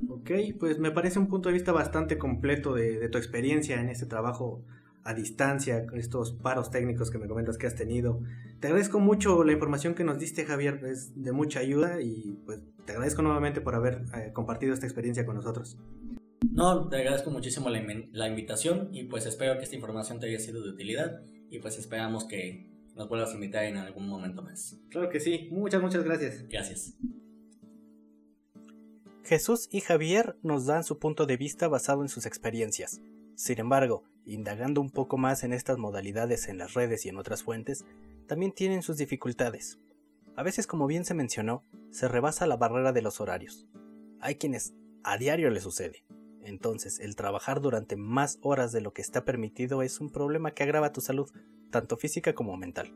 Ok, 0.08 0.30
pues 0.58 0.78
me 0.78 0.90
parece 0.90 1.18
un 1.18 1.26
punto 1.26 1.48
de 1.48 1.54
vista 1.54 1.72
bastante 1.72 2.18
completo 2.18 2.74
de, 2.74 3.08
tu 3.08 3.18
experiencia 3.18 3.80
en 3.80 3.88
este 3.88 4.06
trabajo 4.06 4.64
a 5.04 5.14
distancia, 5.14 5.84
con 5.86 5.98
estos 5.98 6.32
paros 6.32 6.70
técnicos 6.70 7.10
que 7.10 7.18
me 7.18 7.26
comentas 7.26 7.58
que 7.58 7.66
has 7.66 7.74
tenido. 7.74 8.20
Te 8.60 8.68
agradezco 8.68 9.00
mucho 9.00 9.42
la 9.42 9.52
información 9.52 9.94
que 9.94 10.04
nos 10.04 10.18
diste, 10.18 10.44
Javier, 10.44 10.80
es 10.84 11.20
de 11.20 11.32
mucha 11.32 11.58
ayuda 11.58 12.00
y 12.00 12.38
pues 12.46 12.60
te 12.84 12.92
agradezco 12.92 13.22
nuevamente 13.22 13.60
por 13.60 13.74
haber 13.74 14.04
eh, 14.14 14.30
compartido 14.32 14.72
esta 14.72 14.86
experiencia 14.86 15.26
con 15.26 15.34
nosotros. 15.34 15.76
No, 16.52 16.88
te 16.88 16.96
agradezco 16.96 17.30
muchísimo 17.30 17.68
la, 17.70 17.82
la 18.12 18.28
invitación 18.28 18.90
y 18.92 19.04
pues 19.04 19.26
espero 19.26 19.56
que 19.56 19.64
esta 19.64 19.74
información 19.74 20.20
te 20.20 20.26
haya 20.26 20.38
sido 20.38 20.62
de 20.62 20.70
utilidad 20.70 21.22
y 21.50 21.58
pues 21.58 21.78
esperamos 21.78 22.24
que 22.24 22.71
nos 22.94 23.08
vuelvas 23.08 23.30
a 23.30 23.34
invitar 23.34 23.64
en 23.64 23.76
algún 23.76 24.08
momento 24.08 24.42
más. 24.42 24.78
Claro 24.90 25.08
que 25.08 25.20
sí, 25.20 25.48
muchas, 25.50 25.80
muchas 25.80 26.04
gracias. 26.04 26.46
Gracias. 26.48 26.94
Jesús 29.24 29.68
y 29.70 29.80
Javier 29.80 30.36
nos 30.42 30.66
dan 30.66 30.84
su 30.84 30.98
punto 30.98 31.26
de 31.26 31.36
vista 31.36 31.68
basado 31.68 32.02
en 32.02 32.08
sus 32.08 32.26
experiencias. 32.26 33.00
Sin 33.34 33.60
embargo, 33.60 34.04
indagando 34.26 34.80
un 34.80 34.90
poco 34.90 35.16
más 35.16 35.42
en 35.44 35.52
estas 35.52 35.78
modalidades 35.78 36.48
en 36.48 36.58
las 36.58 36.74
redes 36.74 37.06
y 37.06 37.08
en 37.08 37.16
otras 37.16 37.42
fuentes, 37.42 37.84
también 38.26 38.52
tienen 38.52 38.82
sus 38.82 38.96
dificultades. 38.96 39.78
A 40.36 40.42
veces, 40.42 40.66
como 40.66 40.86
bien 40.86 41.04
se 41.04 41.14
mencionó, 41.14 41.64
se 41.90 42.08
rebasa 42.08 42.46
la 42.46 42.56
barrera 42.56 42.92
de 42.92 43.02
los 43.02 43.20
horarios. 43.20 43.66
Hay 44.20 44.36
quienes 44.36 44.74
a 45.04 45.18
diario 45.18 45.50
le 45.50 45.60
sucede. 45.60 46.04
Entonces, 46.44 46.98
el 47.00 47.16
trabajar 47.16 47.60
durante 47.60 47.96
más 47.96 48.38
horas 48.42 48.72
de 48.72 48.80
lo 48.80 48.92
que 48.92 49.02
está 49.02 49.24
permitido 49.24 49.82
es 49.82 50.00
un 50.00 50.10
problema 50.10 50.52
que 50.52 50.62
agrava 50.62 50.92
tu 50.92 51.00
salud, 51.00 51.30
tanto 51.70 51.96
física 51.96 52.34
como 52.34 52.56
mental. 52.56 52.92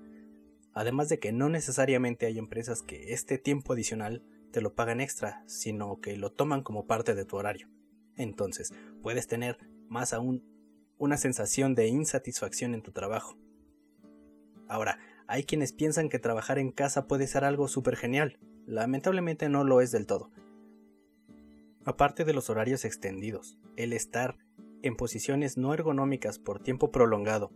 Además 0.73 1.09
de 1.09 1.19
que 1.19 1.33
no 1.33 1.49
necesariamente 1.49 2.27
hay 2.27 2.39
empresas 2.39 2.83
que 2.83 3.13
este 3.13 3.39
tiempo 3.39 3.73
adicional 3.73 4.23
te 4.53 4.61
lo 4.61 4.75
pagan 4.75 5.01
extra, 5.01 5.43
sino 5.47 6.01
que 6.01 6.17
lo 6.17 6.33
toman 6.33 6.63
como 6.63 6.87
parte 6.87 7.15
de 7.15 7.25
tu 7.25 7.37
horario. 7.37 7.69
Entonces, 8.17 8.73
puedes 9.03 9.27
tener 9.27 9.59
más 9.89 10.13
aún 10.13 10.45
una 10.99 11.17
sensación 11.17 11.75
de 11.75 11.89
insatisfacción 11.89 12.75
en 12.75 12.83
tu 12.83 12.93
trabajo. 12.93 13.37
Ahora, 14.69 14.99
hay 15.29 15.45
quienes 15.45 15.73
piensan 15.73 16.09
que 16.09 16.19
trabajar 16.19 16.59
en 16.59 16.73
casa 16.73 17.07
puede 17.07 17.27
ser 17.27 17.45
algo 17.45 17.69
súper 17.69 17.97
genial. 17.97 18.39
Lamentablemente 18.67 19.49
no 19.49 19.65
lo 19.65 19.81
es 19.81 19.93
del 19.93 20.07
todo. 20.07 20.31
Aparte 21.87 22.25
de 22.25 22.33
los 22.33 22.51
horarios 22.51 22.85
extendidos, 22.85 23.61
el 23.77 23.93
estar 23.93 24.37
en 24.83 24.97
posiciones 24.97 25.57
no 25.57 25.73
ergonómicas 25.73 26.41
por 26.41 26.59
tiempo 26.59 26.91
prolongado, 26.91 27.53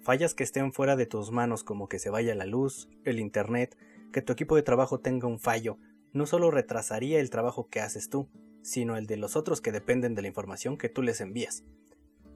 fallas 0.00 0.32
que 0.32 0.44
estén 0.44 0.72
fuera 0.72 0.94
de 0.94 1.06
tus 1.06 1.32
manos 1.32 1.64
como 1.64 1.88
que 1.88 1.98
se 1.98 2.08
vaya 2.08 2.36
la 2.36 2.46
luz, 2.46 2.88
el 3.02 3.18
internet, 3.18 3.76
que 4.12 4.22
tu 4.22 4.32
equipo 4.32 4.54
de 4.54 4.62
trabajo 4.62 5.00
tenga 5.00 5.26
un 5.26 5.40
fallo, 5.40 5.76
no 6.12 6.24
solo 6.24 6.52
retrasaría 6.52 7.18
el 7.18 7.30
trabajo 7.30 7.68
que 7.68 7.80
haces 7.80 8.08
tú, 8.08 8.28
sino 8.62 8.96
el 8.96 9.08
de 9.08 9.16
los 9.16 9.34
otros 9.34 9.60
que 9.60 9.72
dependen 9.72 10.14
de 10.14 10.22
la 10.22 10.28
información 10.28 10.78
que 10.78 10.88
tú 10.88 11.02
les 11.02 11.20
envías. 11.20 11.64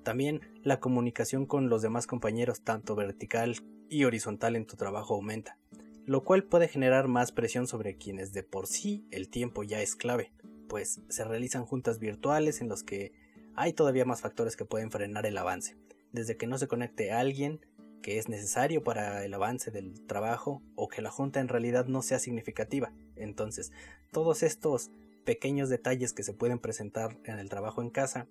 También 0.03 0.41
la 0.65 0.81
comunicación 0.81 1.47
con 1.47 1.69
los 1.69 1.83
demás 1.83 2.09
compañeros 2.09 2.63
tanto 2.63 2.97
vertical 2.97 3.55
y 3.89 4.03
horizontal 4.03 4.57
en 4.57 4.67
tu 4.67 4.75
trabajo 4.75 5.15
aumenta, 5.15 5.57
lo 6.05 6.25
cual 6.25 6.43
puede 6.43 6.67
generar 6.67 7.07
más 7.07 7.31
presión 7.31 7.69
sobre 7.69 7.97
quienes 7.97 8.33
de 8.33 8.43
por 8.43 8.67
sí 8.67 9.07
el 9.13 9.29
tiempo 9.29 9.63
ya 9.63 9.81
es 9.81 9.95
clave 9.95 10.33
pues 10.69 11.01
se 11.09 11.25
realizan 11.25 11.65
juntas 11.65 11.99
virtuales 11.99 12.61
en 12.61 12.69
los 12.69 12.83
que 12.83 13.13
hay 13.55 13.73
todavía 13.73 14.05
más 14.05 14.21
factores 14.21 14.57
que 14.57 14.65
pueden 14.65 14.91
frenar 14.91 15.27
el 15.27 15.37
avance, 15.37 15.77
desde 16.13 16.37
que 16.37 16.47
no 16.47 16.59
se 16.59 16.69
conecte 16.69 17.13
alguien 17.13 17.61
que 18.03 18.19
es 18.19 18.29
necesario 18.29 18.85
para 18.85 19.25
el 19.25 19.35
avance 19.35 19.71
del 19.71 20.07
trabajo 20.07 20.63
o 20.77 20.89
que 20.89 21.03
la 21.03 21.11
junta 21.11 21.41
en 21.41 21.49
realidad 21.49 21.87
no 21.87 22.03
sea 22.03 22.19
significativa. 22.19 22.93
Entonces, 23.17 23.73
todos 24.13 24.43
estos 24.43 24.91
pequeños 25.25 25.69
detalles 25.69 26.13
que 26.13 26.23
se 26.23 26.33
pueden 26.33 26.59
presentar 26.59 27.19
en 27.25 27.39
el 27.39 27.49
trabajo 27.49 27.83
en 27.83 27.91
casa 27.91 28.29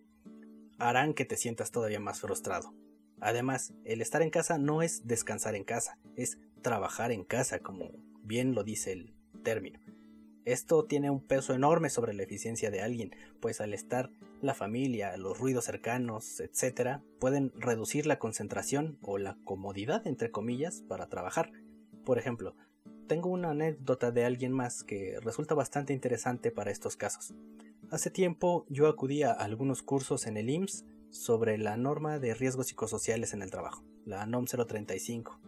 harán 0.80 1.14
que 1.14 1.26
te 1.26 1.38
sientas 1.38 1.72
todavía 1.72 2.00
más 2.00 2.22
frustrado. 2.22 2.74
Además, 3.20 3.74
el 3.84 4.02
estar 4.02 4.22
en 4.22 4.30
casa 4.30 4.58
no 4.58 4.82
es 4.82 5.06
descansar 5.06 5.56
en 5.56 5.64
casa, 5.64 5.98
es 6.16 6.38
trabajar 6.62 7.12
en 7.12 7.24
casa, 7.24 7.60
como 7.60 7.92
bien 8.24 8.54
lo 8.54 8.64
dice 8.64 8.92
el 8.92 9.14
término. 9.44 9.80
Esto 10.48 10.86
tiene 10.86 11.10
un 11.10 11.20
peso 11.20 11.54
enorme 11.54 11.90
sobre 11.90 12.14
la 12.14 12.24
eficiencia 12.24 12.72
de 12.72 12.82
alguien, 12.82 13.14
pues 13.42 13.60
al 13.60 13.74
estar 13.74 14.12
la 14.42 14.54
familia, 14.54 15.18
los 15.18 15.38
ruidos 15.38 15.66
cercanos, 15.66 16.40
etc., 16.40 17.02
pueden 17.20 17.52
reducir 17.58 18.06
la 18.06 18.18
concentración 18.18 18.98
o 19.02 19.18
la 19.18 19.38
comodidad, 19.44 20.08
entre 20.08 20.32
comillas, 20.32 20.86
para 20.88 21.10
trabajar. 21.10 21.52
Por 22.06 22.18
ejemplo, 22.18 22.56
tengo 23.08 23.30
una 23.30 23.50
anécdota 23.50 24.12
de 24.12 24.24
alguien 24.24 24.54
más 24.54 24.86
que 24.86 25.20
resulta 25.20 25.54
bastante 25.54 25.92
interesante 25.92 26.50
para 26.50 26.72
estos 26.72 26.96
casos. 26.96 27.34
Hace 27.92 28.10
tiempo 28.10 28.66
yo 28.70 28.88
acudí 28.88 29.24
a 29.24 29.34
algunos 29.34 29.84
cursos 29.84 30.28
en 30.28 30.38
el 30.38 30.50
IMSS 30.50 30.86
sobre 31.10 31.58
la 31.58 31.76
norma 31.76 32.20
de 32.20 32.34
riesgos 32.34 32.68
psicosociales 32.68 33.34
en 33.34 33.42
el 33.42 33.52
trabajo, 33.52 33.84
la 34.06 34.26
NOM 34.26 34.46
035. 34.46 35.42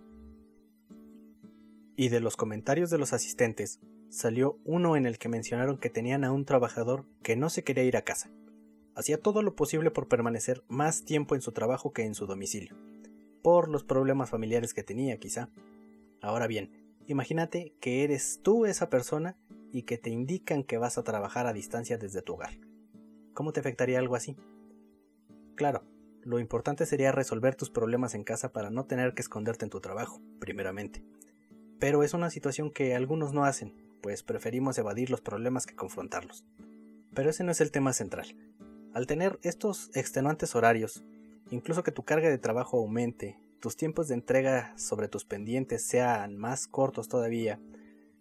Y 1.96 2.10
de 2.10 2.20
los 2.20 2.36
comentarios 2.36 2.90
de 2.90 2.98
los 2.98 3.14
asistentes, 3.14 3.80
salió 4.10 4.60
uno 4.66 4.96
en 4.96 5.06
el 5.06 5.18
que 5.18 5.30
mencionaron 5.30 5.78
que 5.78 5.90
tenían 5.90 6.24
a 6.24 6.32
un 6.32 6.46
trabajador 6.46 7.06
que 7.24 7.36
no 7.36 7.50
se 7.50 7.64
quería 7.64 7.84
ir 7.84 7.96
a 7.96 8.04
casa. 8.04 8.30
Hacía 8.96 9.22
todo 9.22 9.42
lo 9.44 9.56
posible 9.56 9.92
por 9.92 10.08
permanecer 10.08 10.64
más 10.68 11.06
tiempo 11.06 11.36
en 11.36 11.42
su 11.42 11.52
trabajo 11.52 11.94
que 11.94 12.04
en 12.04 12.16
su 12.16 12.26
domicilio, 12.26 12.76
por 13.42 13.70
los 13.70 13.84
problemas 13.84 14.30
familiares 14.30 14.74
que 14.74 14.84
tenía 14.84 15.18
quizá. 15.18 15.50
Ahora 16.22 16.48
bien, 16.48 16.72
imagínate 17.08 17.74
que 17.80 18.04
eres 18.04 18.42
tú 18.44 18.66
esa 18.66 18.90
persona 18.90 19.38
y 19.72 19.84
que 19.84 19.98
te 19.98 20.10
indican 20.10 20.64
que 20.64 20.78
vas 20.78 20.98
a 20.98 21.04
trabajar 21.04 21.48
a 21.48 21.54
distancia 21.54 21.98
desde 21.98 22.22
tu 22.22 22.34
hogar. 22.34 22.58
¿Cómo 23.34 23.54
te 23.54 23.60
afectaría 23.60 24.00
algo 24.00 24.16
así? 24.16 24.36
Claro, 25.56 25.84
lo 26.24 26.40
importante 26.40 26.86
sería 26.86 27.12
resolver 27.12 27.56
tus 27.56 27.70
problemas 27.70 28.16
en 28.16 28.24
casa 28.24 28.52
para 28.52 28.70
no 28.70 28.86
tener 28.86 29.14
que 29.14 29.22
esconderte 29.22 29.66
en 29.66 29.70
tu 29.70 29.80
trabajo, 29.80 30.22
primeramente. 30.40 31.04
Pero 31.80 32.04
es 32.04 32.14
una 32.14 32.30
situación 32.30 32.72
que 32.72 32.96
algunos 32.96 33.32
no 33.32 33.46
hacen, 33.46 33.89
pues 34.02 34.24
preferimos 34.24 34.78
evadir 34.78 35.10
los 35.10 35.22
problemas 35.22 35.66
que 35.66 35.76
confrontarlos. 35.76 36.46
Pero 37.14 37.30
ese 37.30 37.44
no 37.44 37.52
es 37.52 37.62
el 37.62 37.72
tema 37.72 37.94
central. 37.94 38.36
Al 38.94 39.08
tener 39.08 39.40
estos 39.44 39.92
extenuantes 39.94 40.56
horarios, 40.56 41.04
incluso 41.52 41.84
que 41.84 41.92
tu 41.92 42.04
carga 42.04 42.30
de 42.30 42.38
trabajo 42.38 42.78
aumente, 42.78 43.40
tus 43.60 43.76
tiempos 43.76 44.08
de 44.08 44.16
entrega 44.16 44.74
sobre 44.78 45.08
tus 45.08 45.26
pendientes 45.26 45.86
sean 45.86 46.38
más 46.38 46.68
cortos 46.68 47.08
todavía, 47.08 47.60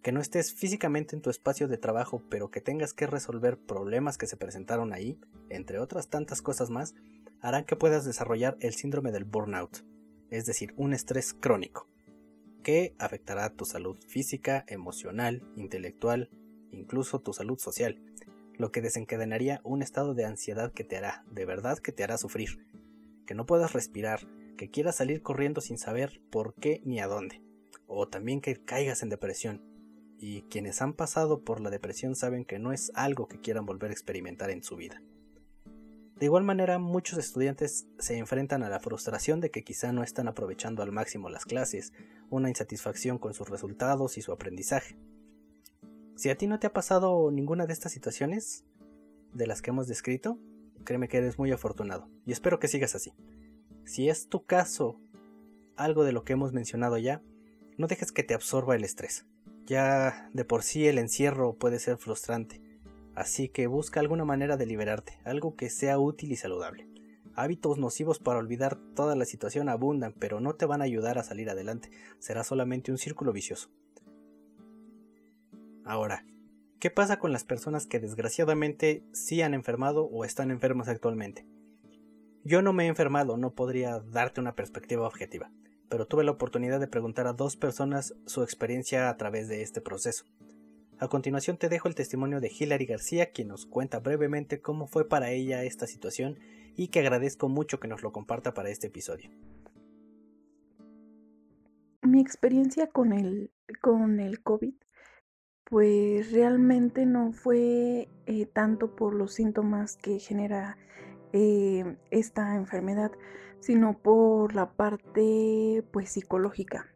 que 0.01 0.11
no 0.11 0.21
estés 0.21 0.53
físicamente 0.53 1.15
en 1.15 1.21
tu 1.21 1.29
espacio 1.29 1.67
de 1.67 1.77
trabajo 1.77 2.21
pero 2.29 2.51
que 2.51 2.61
tengas 2.61 2.93
que 2.93 3.07
resolver 3.07 3.57
problemas 3.57 4.17
que 4.17 4.27
se 4.27 4.37
presentaron 4.37 4.93
ahí, 4.93 5.19
entre 5.49 5.79
otras 5.79 6.07
tantas 6.07 6.41
cosas 6.41 6.69
más, 6.69 6.95
harán 7.41 7.65
que 7.65 7.75
puedas 7.75 8.05
desarrollar 8.05 8.57
el 8.59 8.73
síndrome 8.73 9.11
del 9.11 9.25
burnout, 9.25 9.83
es 10.29 10.45
decir, 10.45 10.73
un 10.77 10.93
estrés 10.93 11.33
crónico. 11.33 11.87
Que 12.63 12.95
afectará 12.99 13.49
tu 13.49 13.65
salud 13.65 13.97
física, 14.07 14.65
emocional, 14.67 15.43
intelectual, 15.55 16.29
incluso 16.71 17.19
tu 17.19 17.33
salud 17.33 17.57
social, 17.57 18.01
lo 18.55 18.71
que 18.71 18.81
desencadenaría 18.81 19.61
un 19.63 19.81
estado 19.81 20.13
de 20.13 20.25
ansiedad 20.25 20.73
que 20.73 20.83
te 20.83 20.97
hará, 20.97 21.23
de 21.31 21.45
verdad 21.45 21.79
que 21.79 21.91
te 21.91 22.03
hará 22.03 22.17
sufrir, 22.17 22.65
que 23.25 23.33
no 23.33 23.45
puedas 23.45 23.73
respirar, 23.73 24.27
que 24.57 24.69
quieras 24.69 24.97
salir 24.97 25.21
corriendo 25.21 25.61
sin 25.61 25.77
saber 25.77 26.21
por 26.29 26.53
qué 26.55 26.81
ni 26.83 26.99
a 26.99 27.07
dónde, 27.07 27.41
o 27.87 28.07
también 28.07 28.41
que 28.41 28.57
caigas 28.57 29.01
en 29.03 29.09
depresión. 29.09 29.63
Y 30.17 30.41
quienes 30.43 30.81
han 30.81 30.93
pasado 30.93 31.45
por 31.45 31.61
la 31.61 31.69
depresión 31.69 32.15
saben 32.15 32.43
que 32.43 32.59
no 32.59 32.73
es 32.73 32.91
algo 32.93 33.29
que 33.29 33.39
quieran 33.39 33.65
volver 33.65 33.91
a 33.91 33.93
experimentar 33.93 34.49
en 34.49 34.63
su 34.63 34.75
vida. 34.75 35.01
De 36.19 36.25
igual 36.25 36.43
manera, 36.43 36.79
muchos 36.79 37.17
estudiantes 37.17 37.87
se 37.97 38.17
enfrentan 38.17 38.61
a 38.63 38.69
la 38.69 38.81
frustración 38.81 39.39
de 39.39 39.51
que 39.51 39.63
quizá 39.63 39.93
no 39.93 40.03
están 40.03 40.27
aprovechando 40.27 40.83
al 40.83 40.91
máximo 40.91 41.29
las 41.29 41.45
clases, 41.45 41.93
una 42.29 42.49
insatisfacción 42.49 43.19
con 43.19 43.33
sus 43.33 43.47
resultados 43.47 44.17
y 44.17 44.21
su 44.21 44.33
aprendizaje. 44.33 44.97
Si 46.17 46.29
a 46.29 46.37
ti 46.37 46.47
no 46.47 46.59
te 46.59 46.67
ha 46.67 46.73
pasado 46.73 47.31
ninguna 47.31 47.67
de 47.67 47.71
estas 47.71 47.93
situaciones 47.93 48.65
de 49.31 49.47
las 49.47 49.61
que 49.61 49.69
hemos 49.69 49.87
descrito, 49.87 50.37
créeme 50.83 51.07
que 51.07 51.19
eres 51.19 51.39
muy 51.39 51.53
afortunado 51.53 52.09
y 52.25 52.33
espero 52.33 52.59
que 52.59 52.67
sigas 52.67 52.95
así. 52.95 53.13
Si 53.85 54.09
es 54.09 54.27
tu 54.27 54.45
caso 54.45 54.99
algo 55.77 56.03
de 56.03 56.11
lo 56.11 56.25
que 56.25 56.33
hemos 56.33 56.51
mencionado 56.51 56.97
ya, 56.97 57.23
no 57.77 57.87
dejes 57.87 58.11
que 58.11 58.23
te 58.23 58.33
absorba 58.33 58.75
el 58.75 58.83
estrés. 58.83 59.25
Ya 59.65 60.29
de 60.33 60.43
por 60.43 60.63
sí 60.63 60.85
el 60.85 60.97
encierro 60.97 61.55
puede 61.55 61.79
ser 61.79 61.95
frustrante 61.95 62.61
Así 63.15 63.49
que 63.49 63.67
busca 63.67 63.99
alguna 63.99 64.25
manera 64.25 64.57
de 64.57 64.65
liberarte, 64.65 65.19
algo 65.25 65.55
que 65.55 65.69
sea 65.69 65.99
útil 65.99 66.31
y 66.31 66.35
saludable. 66.35 66.87
Hábitos 67.35 67.77
nocivos 67.77 68.19
para 68.19 68.39
olvidar 68.39 68.77
toda 68.95 69.15
la 69.15 69.25
situación 69.25 69.69
abundan, 69.69 70.13
pero 70.13 70.39
no 70.39 70.55
te 70.55 70.65
van 70.65 70.81
a 70.81 70.85
ayudar 70.85 71.17
a 71.17 71.23
salir 71.23 71.49
adelante, 71.49 71.89
será 72.19 72.43
solamente 72.43 72.91
un 72.91 72.97
círculo 72.97 73.31
vicioso. 73.31 73.69
Ahora, 75.85 76.25
¿qué 76.79 76.91
pasa 76.91 77.17
con 77.17 77.31
las 77.31 77.43
personas 77.43 77.87
que 77.87 77.99
desgraciadamente 77.99 79.03
sí 79.11 79.41
han 79.41 79.53
enfermado 79.53 80.05
o 80.05 80.25
están 80.25 80.51
enfermas 80.51 80.87
actualmente? 80.87 81.47
Yo 82.43 82.61
no 82.61 82.73
me 82.73 82.85
he 82.85 82.87
enfermado, 82.87 83.37
no 83.37 83.53
podría 83.53 83.99
darte 83.99 84.39
una 84.39 84.55
perspectiva 84.55 85.07
objetiva, 85.07 85.51
pero 85.89 86.07
tuve 86.07 86.23
la 86.23 86.31
oportunidad 86.31 86.79
de 86.79 86.87
preguntar 86.87 87.27
a 87.27 87.33
dos 87.33 87.57
personas 87.57 88.15
su 88.25 88.43
experiencia 88.43 89.09
a 89.09 89.17
través 89.17 89.47
de 89.47 89.61
este 89.61 89.81
proceso. 89.81 90.25
A 91.01 91.07
continuación 91.07 91.55
te 91.55 91.69
dejo 91.69 91.87
el 91.87 91.95
testimonio 91.95 92.41
de 92.41 92.51
Hilary 92.51 92.85
García, 92.85 93.31
quien 93.31 93.47
nos 93.47 93.65
cuenta 93.65 93.99
brevemente 93.99 94.59
cómo 94.59 94.85
fue 94.85 95.07
para 95.07 95.31
ella 95.31 95.63
esta 95.63 95.87
situación 95.87 96.37
y 96.75 96.89
que 96.89 96.99
agradezco 96.99 97.47
mucho 97.47 97.79
que 97.79 97.87
nos 97.87 98.03
lo 98.03 98.11
comparta 98.11 98.53
para 98.53 98.69
este 98.69 98.87
episodio. 98.87 99.29
Mi 102.01 102.19
experiencia 102.19 102.87
con 102.87 103.13
el, 103.13 103.53
con 103.79 104.19
el 104.19 104.43
COVID, 104.43 104.73
pues 105.63 106.33
realmente 106.33 107.05
no 107.05 107.31
fue 107.31 108.09
eh, 108.25 108.45
tanto 108.47 108.97
por 108.97 109.13
los 109.13 109.33
síntomas 109.33 109.95
que 109.95 110.19
genera 110.19 110.77
eh, 111.31 111.95
esta 112.11 112.55
enfermedad, 112.55 113.13
sino 113.61 113.97
por 113.97 114.53
la 114.53 114.73
parte 114.73 115.81
pues 115.93 116.09
psicológica. 116.09 116.87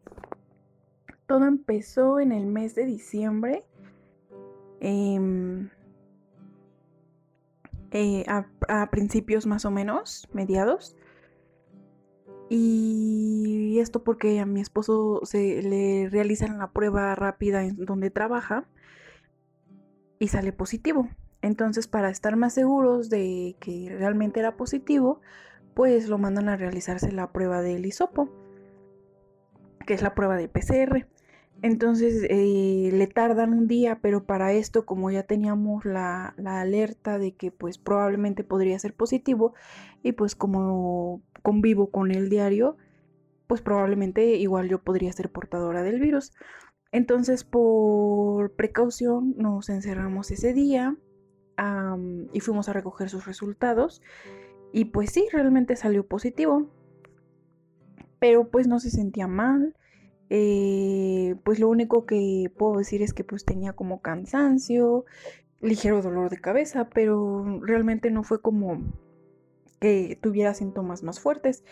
Todo 1.25 1.45
empezó 1.45 2.19
en 2.19 2.33
el 2.33 2.47
mes 2.47 2.75
de 2.75 2.85
diciembre 2.85 3.63
Em, 4.83 5.69
eh, 7.91 8.25
a, 8.27 8.89
principios 8.91 9.45
más 9.45 9.63
o 9.63 9.71
menos, 9.71 10.27
mediados. 10.33 10.97
Y 12.49 13.79
esto 13.79 14.03
porque 14.03 14.41
a 14.41 14.45
mi 14.45 14.59
esposo 14.59 15.21
se 15.23 15.61
le 15.61 16.09
realizan 16.09 16.57
la 16.57 16.71
prueba 16.71 17.15
rápida 17.15 17.63
en 17.63 17.77
donde 17.85 18.11
trabaja 18.11 18.67
y 20.19 20.27
sale 20.27 20.51
positivo. 20.51 21.07
Entonces, 21.41 21.87
para 21.87 22.09
estar 22.09 22.35
más 22.35 22.53
seguros 22.53 23.09
de 23.09 23.55
que 23.61 23.95
realmente 23.97 24.41
era 24.41 24.57
positivo, 24.57 25.21
pues 25.75 26.09
lo 26.09 26.17
mandan 26.17 26.49
a 26.49 26.57
realizarse 26.57 27.11
la 27.13 27.31
prueba 27.31 27.61
del 27.61 27.85
hisopo, 27.85 28.29
que 29.87 29.93
es 29.93 30.01
la 30.01 30.13
prueba 30.13 30.35
de 30.35 30.49
PCR. 30.49 31.07
Entonces 31.63 32.27
eh, 32.29 32.89
le 32.91 33.07
tardan 33.07 33.53
un 33.53 33.67
día, 33.67 33.99
pero 34.01 34.25
para 34.25 34.51
esto, 34.51 34.85
como 34.85 35.09
ya 35.11 35.23
teníamos 35.23 35.85
la, 35.85 36.35
alerta 36.45 37.17
de 37.17 37.35
que 37.35 37.51
pues 37.51 37.77
probablemente 37.77 38.43
podría 38.43 38.77
ser 38.79 38.93
positivo, 38.93 39.53
y 40.03 40.11
pues 40.11 40.35
como 40.35 41.21
convivo 41.41 41.89
con 41.89 42.11
el 42.11 42.29
diario, 42.29 42.75
pues 43.47 43.61
probablemente 43.61 44.35
igual 44.35 44.67
yo 44.67 44.83
podría 44.83 45.13
ser 45.13 45.31
portadora 45.31 45.83
del 45.83 46.01
virus. 46.01 46.33
Entonces, 46.91 47.45
por 47.45 48.51
precaución, 48.51 49.33
nos 49.37 49.69
encerramos 49.69 50.31
ese 50.31 50.53
día 50.53 50.97
y 52.33 52.39
fuimos 52.41 52.67
a 52.67 52.73
recoger 52.73 53.09
sus 53.09 53.25
resultados. 53.25 54.01
Y 54.73 54.85
pues 54.85 55.11
sí, 55.11 55.29
realmente 55.31 55.77
salió 55.77 56.05
positivo. 56.05 56.69
Pero 58.19 58.49
pues 58.49 58.67
no 58.67 58.81
se 58.81 58.89
sentía 58.89 59.27
mal. 59.27 59.75
Eh, 60.35 61.35
pues 61.43 61.59
lo 61.59 61.69
único 61.69 62.07
que 62.07 62.51
puedo 62.57 62.79
decir 62.79 63.03
es 63.03 63.13
que 63.13 63.23
pues 63.23 63.45
tenía 63.45 63.73
como 63.73 64.01
cansancio, 64.01 65.05
ligero 65.61 66.01
dolor 66.01 66.31
de 66.31 66.41
cabeza, 66.41 66.89
pero 66.89 67.59
realmente 67.61 68.09
no 68.09 68.23
fue 68.23 68.41
como 68.41 68.81
que 69.79 70.17
tuviera 70.19 70.55
síntomas 70.55 71.03
más 71.03 71.19
fuertes. 71.19 71.63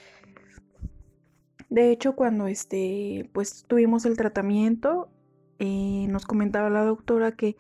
De 1.70 1.90
hecho, 1.90 2.16
cuando 2.16 2.46
este, 2.46 3.32
pues 3.34 3.66
tuvimos 3.68 4.06
el 4.06 4.16
tratamiento, 4.16 5.10
eh, 5.58 6.06
nos 6.10 6.28
comentaba 6.28 6.70
la 6.70 6.86
doctora 6.86 7.32
que 7.32 7.58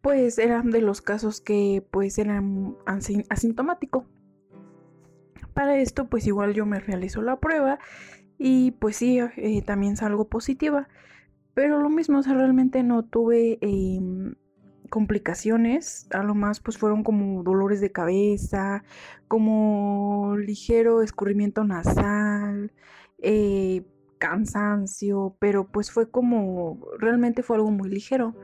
pues 0.00 0.38
eran 0.38 0.70
de 0.70 0.80
los 0.80 1.00
casos 1.00 1.40
que 1.40 1.84
pues 1.90 2.18
eran 2.18 2.76
asintomático. 3.30 4.06
Para 5.54 5.76
esto, 5.78 6.08
pues 6.08 6.24
igual 6.28 6.54
yo 6.54 6.66
me 6.66 6.78
realizo 6.78 7.20
la 7.20 7.40
prueba 7.40 7.80
y 8.38 8.72
pues 8.72 8.96
sí, 8.96 9.18
eh, 9.18 9.62
también 9.62 9.96
salgo 9.96 10.28
positiva. 10.28 10.88
Pero 11.54 11.80
lo 11.80 11.88
mismo, 11.88 12.18
o 12.18 12.22
sea, 12.22 12.34
realmente 12.34 12.82
no 12.82 13.02
tuve 13.04 13.58
em, 13.62 14.34
complicaciones. 14.90 16.06
A 16.12 16.22
lo 16.22 16.34
más 16.34 16.60
pues 16.60 16.78
fueron 16.78 17.02
como 17.02 17.42
dolores 17.42 17.80
de 17.80 17.92
cabeza, 17.92 18.84
como 19.28 20.36
ligero 20.36 21.02
escurrimiento 21.02 21.64
nasal, 21.64 22.72
eh, 23.18 23.84
cansancio, 24.18 25.36
pero 25.40 25.68
pues 25.68 25.90
fue 25.90 26.10
como, 26.10 26.80
realmente 26.98 27.42
fue 27.42 27.56
algo 27.56 27.70
muy 27.70 27.88
ligero. 27.88 28.34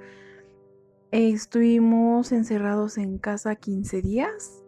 Estuvimos 1.11 2.33
encerrados 2.33 2.97
en 2.99 3.19
casa 3.19 3.55
15 3.57 4.01
días 4.01 4.63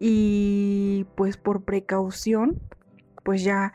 y 0.00 1.06
pues 1.16 1.36
por 1.36 1.64
precaución 1.64 2.60
pues 3.24 3.44
ya 3.44 3.74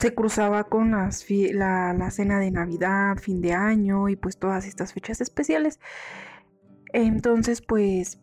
se 0.00 0.14
cruzaba 0.14 0.64
con 0.64 0.92
las 0.92 1.26
la, 1.30 1.92
la, 1.94 2.10
cena 2.10 2.38
de 2.38 2.50
Navidad, 2.50 3.16
fin 3.18 3.40
de 3.40 3.52
año 3.54 4.08
y 4.08 4.16
pues 4.16 4.38
todas 4.38 4.66
estas 4.66 4.92
fechas 4.92 5.20
especiales. 5.20 5.80
Entonces 6.92 7.62
pues 7.62 8.20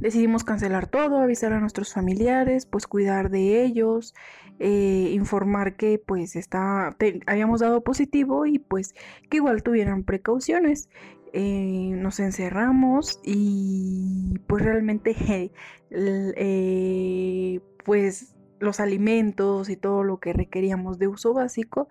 decidimos 0.00 0.44
cancelar 0.44 0.86
todo, 0.88 1.18
avisar 1.18 1.52
a 1.52 1.60
nuestros 1.60 1.92
familiares, 1.92 2.66
pues 2.66 2.86
cuidar 2.86 3.30
de 3.30 3.64
ellos, 3.64 4.14
eh, 4.58 5.10
informar 5.12 5.76
que 5.76 5.98
pues 6.04 6.36
está, 6.36 6.96
habíamos 7.26 7.60
dado 7.60 7.82
positivo 7.82 8.46
y 8.46 8.58
pues 8.58 8.94
que 9.30 9.38
igual 9.38 9.62
tuvieran 9.62 10.04
precauciones. 10.04 10.88
Eh, 11.34 11.90
nos 11.94 12.20
encerramos 12.20 13.20
y 13.22 14.38
pues 14.46 14.64
realmente 14.64 15.14
eh, 15.90 17.60
pues 17.84 18.34
los 18.60 18.80
alimentos 18.80 19.68
y 19.68 19.76
todo 19.76 20.04
lo 20.04 20.18
que 20.18 20.32
requeríamos 20.32 20.98
de 20.98 21.08
uso 21.08 21.34
básico, 21.34 21.88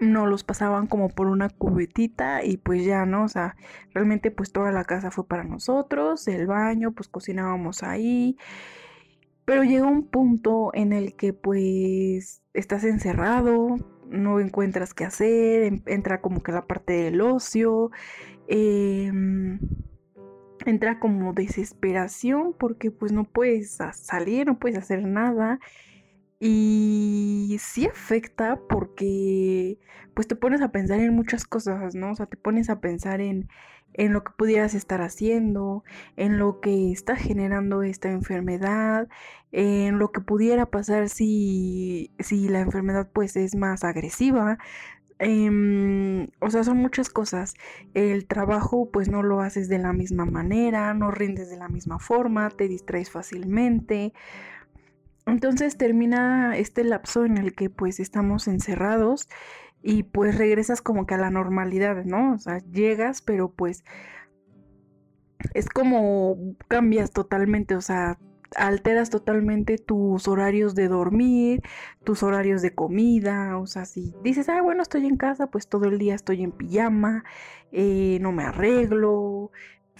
no 0.00 0.26
los 0.26 0.44
pasaban 0.44 0.86
como 0.86 1.08
por 1.08 1.26
una 1.28 1.48
cubetita 1.48 2.44
y 2.44 2.56
pues 2.56 2.84
ya, 2.84 3.06
¿no? 3.06 3.24
O 3.24 3.28
sea, 3.28 3.56
realmente 3.92 4.30
pues 4.30 4.52
toda 4.52 4.72
la 4.72 4.84
casa 4.84 5.10
fue 5.10 5.26
para 5.26 5.44
nosotros, 5.44 6.26
el 6.28 6.46
baño, 6.46 6.92
pues 6.92 7.08
cocinábamos 7.08 7.82
ahí. 7.82 8.36
Pero 9.44 9.62
llegó 9.62 9.88
un 9.88 10.06
punto 10.08 10.70
en 10.74 10.92
el 10.92 11.14
que 11.16 11.32
pues 11.32 12.42
estás 12.54 12.84
encerrado, 12.84 13.76
no 14.08 14.40
encuentras 14.40 14.94
qué 14.94 15.04
hacer, 15.04 15.82
entra 15.86 16.20
como 16.20 16.42
que 16.42 16.52
la 16.52 16.66
parte 16.66 16.94
del 16.94 17.20
ocio. 17.20 17.90
Eh, 18.48 19.12
entra 20.66 20.98
como 20.98 21.32
desesperación 21.32 22.54
porque 22.58 22.90
pues 22.90 23.12
no 23.12 23.24
puedes 23.24 23.78
salir, 23.92 24.46
no 24.46 24.58
puedes 24.58 24.78
hacer 24.78 25.04
nada. 25.04 25.58
Y 26.40 27.56
sí 27.60 27.86
afecta 27.86 28.60
porque 28.68 29.78
pues 30.14 30.28
te 30.28 30.36
pones 30.36 30.60
a 30.62 30.72
pensar 30.72 31.00
en 31.00 31.14
muchas 31.14 31.46
cosas, 31.46 31.94
¿no? 31.94 32.12
O 32.12 32.14
sea, 32.14 32.26
te 32.26 32.36
pones 32.36 32.70
a 32.70 32.80
pensar 32.80 33.20
en, 33.20 33.48
en 33.94 34.12
lo 34.12 34.24
que 34.24 34.32
pudieras 34.36 34.74
estar 34.74 35.00
haciendo, 35.00 35.84
en 36.16 36.38
lo 36.38 36.60
que 36.60 36.92
está 36.92 37.16
generando 37.16 37.82
esta 37.82 38.10
enfermedad, 38.10 39.08
en 39.52 39.98
lo 39.98 40.12
que 40.12 40.20
pudiera 40.20 40.66
pasar 40.66 41.08
si, 41.08 42.12
si 42.18 42.48
la 42.48 42.60
enfermedad 42.60 43.08
pues 43.12 43.36
es 43.36 43.54
más 43.54 43.84
agresiva. 43.84 44.58
Em, 45.26 46.28
o 46.40 46.50
sea, 46.50 46.64
son 46.64 46.76
muchas 46.76 47.08
cosas. 47.08 47.54
El 47.94 48.26
trabajo 48.26 48.90
pues 48.92 49.08
no 49.08 49.22
lo 49.22 49.40
haces 49.40 49.70
de 49.70 49.78
la 49.78 49.94
misma 49.94 50.26
manera, 50.26 50.92
no 50.92 51.10
rindes 51.10 51.48
de 51.48 51.56
la 51.56 51.68
misma 51.68 51.98
forma, 51.98 52.50
te 52.50 52.68
distraes 52.68 53.10
fácilmente. 53.10 54.12
Entonces 55.26 55.78
termina 55.78 56.58
este 56.58 56.84
lapso 56.84 57.24
en 57.24 57.38
el 57.38 57.54
que 57.54 57.70
pues 57.70 58.00
estamos 58.00 58.48
encerrados 58.48 59.30
y 59.82 60.02
pues 60.02 60.36
regresas 60.36 60.82
como 60.82 61.06
que 61.06 61.14
a 61.14 61.18
la 61.18 61.30
normalidad, 61.30 62.04
¿no? 62.04 62.34
O 62.34 62.38
sea, 62.38 62.58
llegas, 62.58 63.22
pero 63.22 63.50
pues 63.50 63.82
es 65.54 65.70
como 65.70 66.36
cambias 66.68 67.12
totalmente, 67.12 67.76
o 67.76 67.80
sea, 67.80 68.18
alteras 68.56 69.10
totalmente 69.10 69.78
tus 69.78 70.28
horarios 70.28 70.74
de 70.74 70.88
dormir, 70.88 71.62
tus 72.04 72.22
horarios 72.22 72.62
de 72.62 72.74
comida, 72.74 73.58
o 73.58 73.66
sea, 73.66 73.84
si 73.84 74.14
dices, 74.22 74.48
ah, 74.48 74.62
bueno, 74.62 74.82
estoy 74.82 75.06
en 75.06 75.16
casa, 75.16 75.48
pues 75.48 75.68
todo 75.68 75.86
el 75.86 75.98
día 75.98 76.14
estoy 76.14 76.42
en 76.42 76.52
pijama, 76.52 77.24
eh, 77.72 78.18
no 78.20 78.32
me 78.32 78.44
arreglo, 78.44 79.50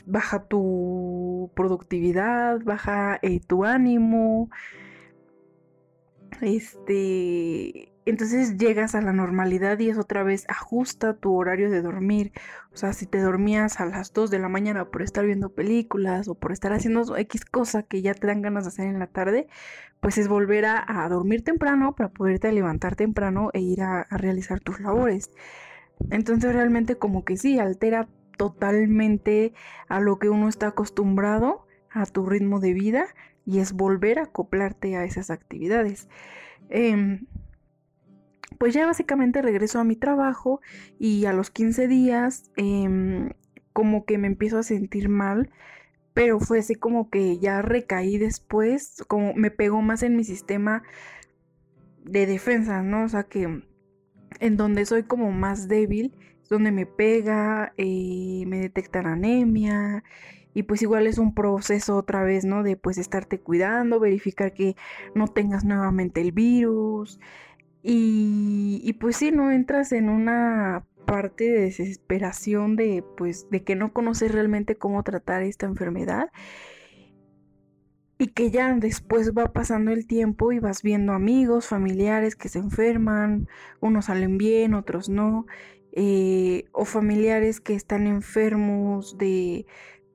baja 0.07 0.45
tu 0.47 1.51
productividad, 1.55 2.61
baja 2.63 3.19
eh, 3.23 3.41
tu 3.41 3.65
ánimo, 3.65 4.51
este, 6.41 7.94
entonces 8.07 8.57
llegas 8.59 8.95
a 8.95 9.01
la 9.01 9.13
normalidad 9.13 9.79
y 9.79 9.89
es 9.91 9.99
otra 9.99 10.23
vez 10.23 10.45
ajusta 10.49 11.15
tu 11.15 11.35
horario 11.35 11.71
de 11.71 11.83
dormir. 11.83 12.33
O 12.73 12.77
sea, 12.77 12.93
si 12.93 13.07
te 13.07 13.21
dormías 13.21 13.81
a 13.81 13.87
las 13.87 14.13
2 14.13 14.31
de 14.31 14.39
la 14.39 14.49
mañana 14.49 14.91
por 14.91 15.03
estar 15.03 15.25
viendo 15.25 15.55
películas 15.55 16.29
o 16.29 16.35
por 16.35 16.53
estar 16.53 16.73
haciendo 16.73 17.17
X 17.17 17.45
cosa 17.45 17.83
que 17.83 18.03
ya 18.03 18.15
te 18.15 18.27
dan 18.27 18.43
ganas 18.43 18.65
de 18.65 18.69
hacer 18.69 18.87
en 18.87 18.99
la 18.99 19.07
tarde, 19.07 19.49
pues 20.01 20.19
es 20.19 20.29
volver 20.29 20.67
a, 20.67 21.09
dormir 21.09 21.43
temprano 21.43 21.95
para 21.95 22.11
poderte 22.11 22.53
levantar 22.53 22.95
temprano 22.97 23.51
e 23.55 23.61
ir 23.61 23.83
a, 23.83 24.05
realizar 24.11 24.61
tus 24.61 24.81
labores. 24.81 25.31
Entonces 26.11 26.53
realmente 26.53 26.97
como 26.97 27.25
que 27.25 27.37
sí, 27.37 27.59
altera 27.59 28.09
totalmente 28.37 29.55
a 29.89 30.01
lo 30.01 30.19
que 30.19 30.29
uno 30.29 30.49
está 30.49 30.69
acostumbrado, 30.69 31.67
a 31.91 32.05
tu 32.07 32.27
ritmo 32.27 32.61
de 32.61 32.75
vida 32.75 33.07
y 33.47 33.61
es 33.61 33.73
volver 33.73 34.19
a 34.19 34.25
acoplarte 34.25 34.97
a 34.97 35.05
esas 35.05 35.31
actividades. 35.31 36.09
Em, 36.69 37.27
pues 38.65 38.73
ya 38.73 38.87
básicamente 38.87 39.43
regreso 39.43 39.79
a 39.79 39.85
mi 39.85 39.95
trabajo 39.95 40.63
y 40.99 41.27
a 41.27 41.35
los 41.35 41.51
15 41.51 41.87
días 41.87 42.51
em, 42.57 43.29
como 43.75 44.07
que 44.07 44.17
me 44.17 44.27
empiezo 44.27 44.57
a 44.57 44.63
sentir 44.63 45.11
mal, 45.11 45.51
pero 46.15 46.41
fue 46.41 46.61
así 46.61 46.75
como 46.75 47.11
que 47.11 47.39
ya 47.39 47.61
recaí 47.61 48.17
después, 48.17 49.05
como 49.07 49.35
me 49.35 49.51
pegó 49.51 49.83
más 49.83 50.03
en 50.03 50.17
mi 50.17 50.25
sistema 50.25 50.83
de 52.05 52.25
defensa, 52.25 52.83
¿no? 52.83 53.05
O 53.05 53.09
sea 53.11 53.25
que 53.25 53.65
en 54.41 54.57
donde 54.57 54.87
soy 54.87 55.03
como 55.03 55.31
más 55.31 55.69
débil, 55.69 56.17
donde 56.49 56.73
me 56.73 56.87
pega, 56.87 57.75
eh, 57.77 58.45
me 58.47 58.61
detectan 58.61 59.07
anemia 59.07 60.05
y 60.55 60.63
pues 60.63 60.81
igual 60.81 61.07
es 61.07 61.19
un 61.19 61.35
proceso 61.35 61.99
otra 61.99 62.23
vez, 62.23 62.47
¿no? 62.47 62.63
De 62.63 62.79
pues 62.79 62.97
estarte 62.97 63.41
cuidando, 63.41 64.01
verificar 64.01 64.55
que 64.55 64.75
no 65.15 65.29
tengas 65.29 65.67
nuevamente 65.67 66.23
el 66.23 66.33
virus. 66.33 67.21
Y, 67.87 68.95
pues 68.99 69.19
sí, 69.19 69.31
¿no? 69.31 69.53
Entras 69.53 69.93
en 69.93 70.09
una 70.09 70.87
parte 71.05 71.45
de 71.45 71.61
desesperación 71.61 72.77
de 72.77 73.05
pues 73.19 73.47
de 73.51 73.63
que 73.63 73.77
no 73.77 73.93
conoces 73.93 74.33
realmente 74.33 74.77
cómo 74.77 75.03
tratar 75.03 75.43
esta 75.43 75.67
enfermedad 75.67 76.31
y 78.17 78.29
que 78.29 78.51
ya 78.51 78.73
después 78.73 79.35
va 79.35 79.53
pasando 79.53 79.91
el 79.91 80.07
tiempo 80.07 80.51
y 80.53 80.61
vas 80.61 80.83
viendo 80.83 81.13
amigos, 81.13 81.67
familiares 81.67 82.37
que 82.37 82.49
se 82.49 82.59
enferman, 82.59 83.49
unos 83.81 84.07
salen 84.07 84.39
bien, 84.39 84.73
otros 84.73 85.11
no, 85.11 85.45
eh, 85.93 86.65
o 86.73 86.87
familiares 86.87 87.61
que 87.61 87.75
están 87.75 88.07
enfermos 88.07 89.19
de 89.19 89.67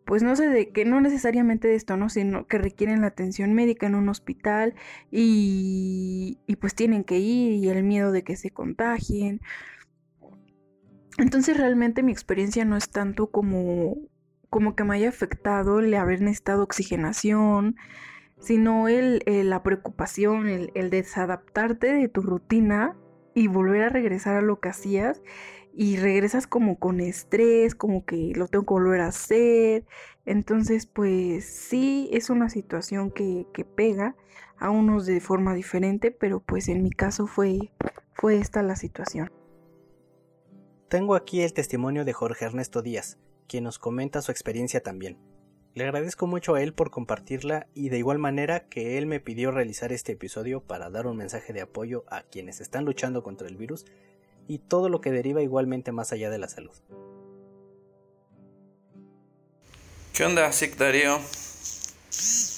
pues 0.09 0.23
no 0.23 0.35
sé 0.35 0.47
de 0.47 0.71
qué, 0.71 0.85
no 0.85 1.01
necesariamente 1.01 1.67
de 1.67 1.75
esto, 1.75 1.95
¿no? 1.95 2.09
Sino 2.09 2.47
que 2.47 2.57
requieren 2.57 3.01
la 3.01 3.07
atención 3.07 3.53
médica 3.53 3.85
en 3.85 3.93
un 3.93 4.09
hospital 4.09 4.73
y, 5.11 6.39
y 6.47 6.55
pues 6.55 6.73
tienen 6.73 7.03
que 7.03 7.19
ir 7.19 7.63
y 7.63 7.69
el 7.69 7.83
miedo 7.83 8.11
de 8.11 8.23
que 8.23 8.35
se 8.35 8.49
contagien. 8.49 9.39
Entonces 11.19 11.55
realmente 11.57 12.01
mi 12.01 12.11
experiencia 12.11 12.65
no 12.65 12.75
es 12.75 12.89
tanto 12.89 13.27
como, 13.27 13.97
como 14.49 14.75
que 14.75 14.83
me 14.83 14.95
haya 14.95 15.09
afectado 15.09 15.79
el 15.79 15.93
haber 15.93 16.21
necesitado 16.21 16.63
oxigenación, 16.63 17.75
sino 18.39 18.87
el, 18.87 19.21
la 19.27 19.61
preocupación, 19.61 20.49
el, 20.49 20.71
el 20.73 20.89
desadaptarte 20.89 21.93
de 21.93 22.07
tu 22.07 22.21
rutina 22.21 22.97
y 23.35 23.45
volver 23.45 23.83
a 23.83 23.89
regresar 23.89 24.37
a 24.37 24.41
lo 24.41 24.59
que 24.59 24.69
hacías 24.69 25.21
y 25.73 25.97
regresas 25.97 26.47
como 26.47 26.77
con 26.77 26.99
estrés, 26.99 27.75
como 27.75 28.05
que 28.05 28.33
lo 28.35 28.47
tengo 28.47 28.65
que 28.65 28.73
volver 28.73 29.01
a 29.01 29.07
hacer. 29.07 29.85
Entonces, 30.25 30.85
pues 30.85 31.45
sí, 31.45 32.09
es 32.11 32.29
una 32.29 32.49
situación 32.49 33.11
que, 33.11 33.45
pega 33.75 34.15
a 34.57 34.69
unos 34.71 35.05
de 35.05 35.21
forma 35.21 35.53
diferente, 35.53 36.11
pero 36.11 36.39
pues 36.41 36.67
en 36.67 36.83
mi 36.83 36.91
caso 36.91 37.27
fue, 37.27 37.71
fue 38.13 38.37
esta 38.37 38.61
la 38.61 38.75
situación. 38.75 39.31
Tengo 40.89 41.15
aquí 41.15 41.41
el 41.41 41.53
testimonio 41.53 42.03
de 42.03 42.13
Jorge 42.13 42.45
Ernesto 42.45 42.81
Díaz, 42.81 43.19
quien 43.47 43.63
nos 43.63 43.79
comenta 43.79 44.21
su 44.21 44.31
experiencia 44.31 44.81
también. 44.81 45.17
Le 45.75 45.83
agradezco 45.83 46.25
mucho 46.25 46.55
a 46.55 46.63
él 46.63 46.73
por 46.73 46.89
compartirla 46.89 47.67
y 47.75 47.89
de 47.89 47.99
igual 47.99 48.17
manera 48.17 48.67
que 48.67 48.97
él 48.97 49.05
me 49.05 49.19
pidió 49.19 49.51
realizar 49.51 49.93
este 49.93 50.13
episodio 50.13 50.61
para 50.61 50.89
dar 50.89 51.05
un 51.05 51.15
mensaje 51.15 51.53
de 51.53 51.61
apoyo 51.61 52.05
a 52.09 52.23
quienes 52.23 52.59
están 52.59 52.85
luchando 52.85 53.21
contra 53.21 53.47
el 53.47 53.55
virus 53.55 53.85
y 54.49 54.57
todo 54.57 54.89
lo 54.89 54.99
que 54.99 55.11
deriva 55.11 55.43
igualmente 55.43 55.91
más 55.91 56.11
allá 56.11 56.31
de 56.31 56.39
la 56.39 56.49
salud. 56.49 56.73
¿Qué 60.11 60.25
onda, 60.25 60.51
Sik 60.51 60.75
Darío? 60.75 61.21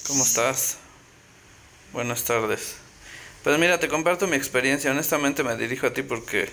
¿Cómo 0.08 0.24
estás? 0.24 0.78
Buenas 1.92 2.24
tardes. 2.24 2.76
Pues 3.44 3.58
mira, 3.58 3.78
te 3.78 3.88
comparto 3.88 4.26
mi 4.26 4.36
experiencia. 4.36 4.90
Honestamente 4.90 5.44
me 5.44 5.54
dirijo 5.54 5.86
a 5.86 5.92
ti 5.92 6.02
porque 6.02 6.48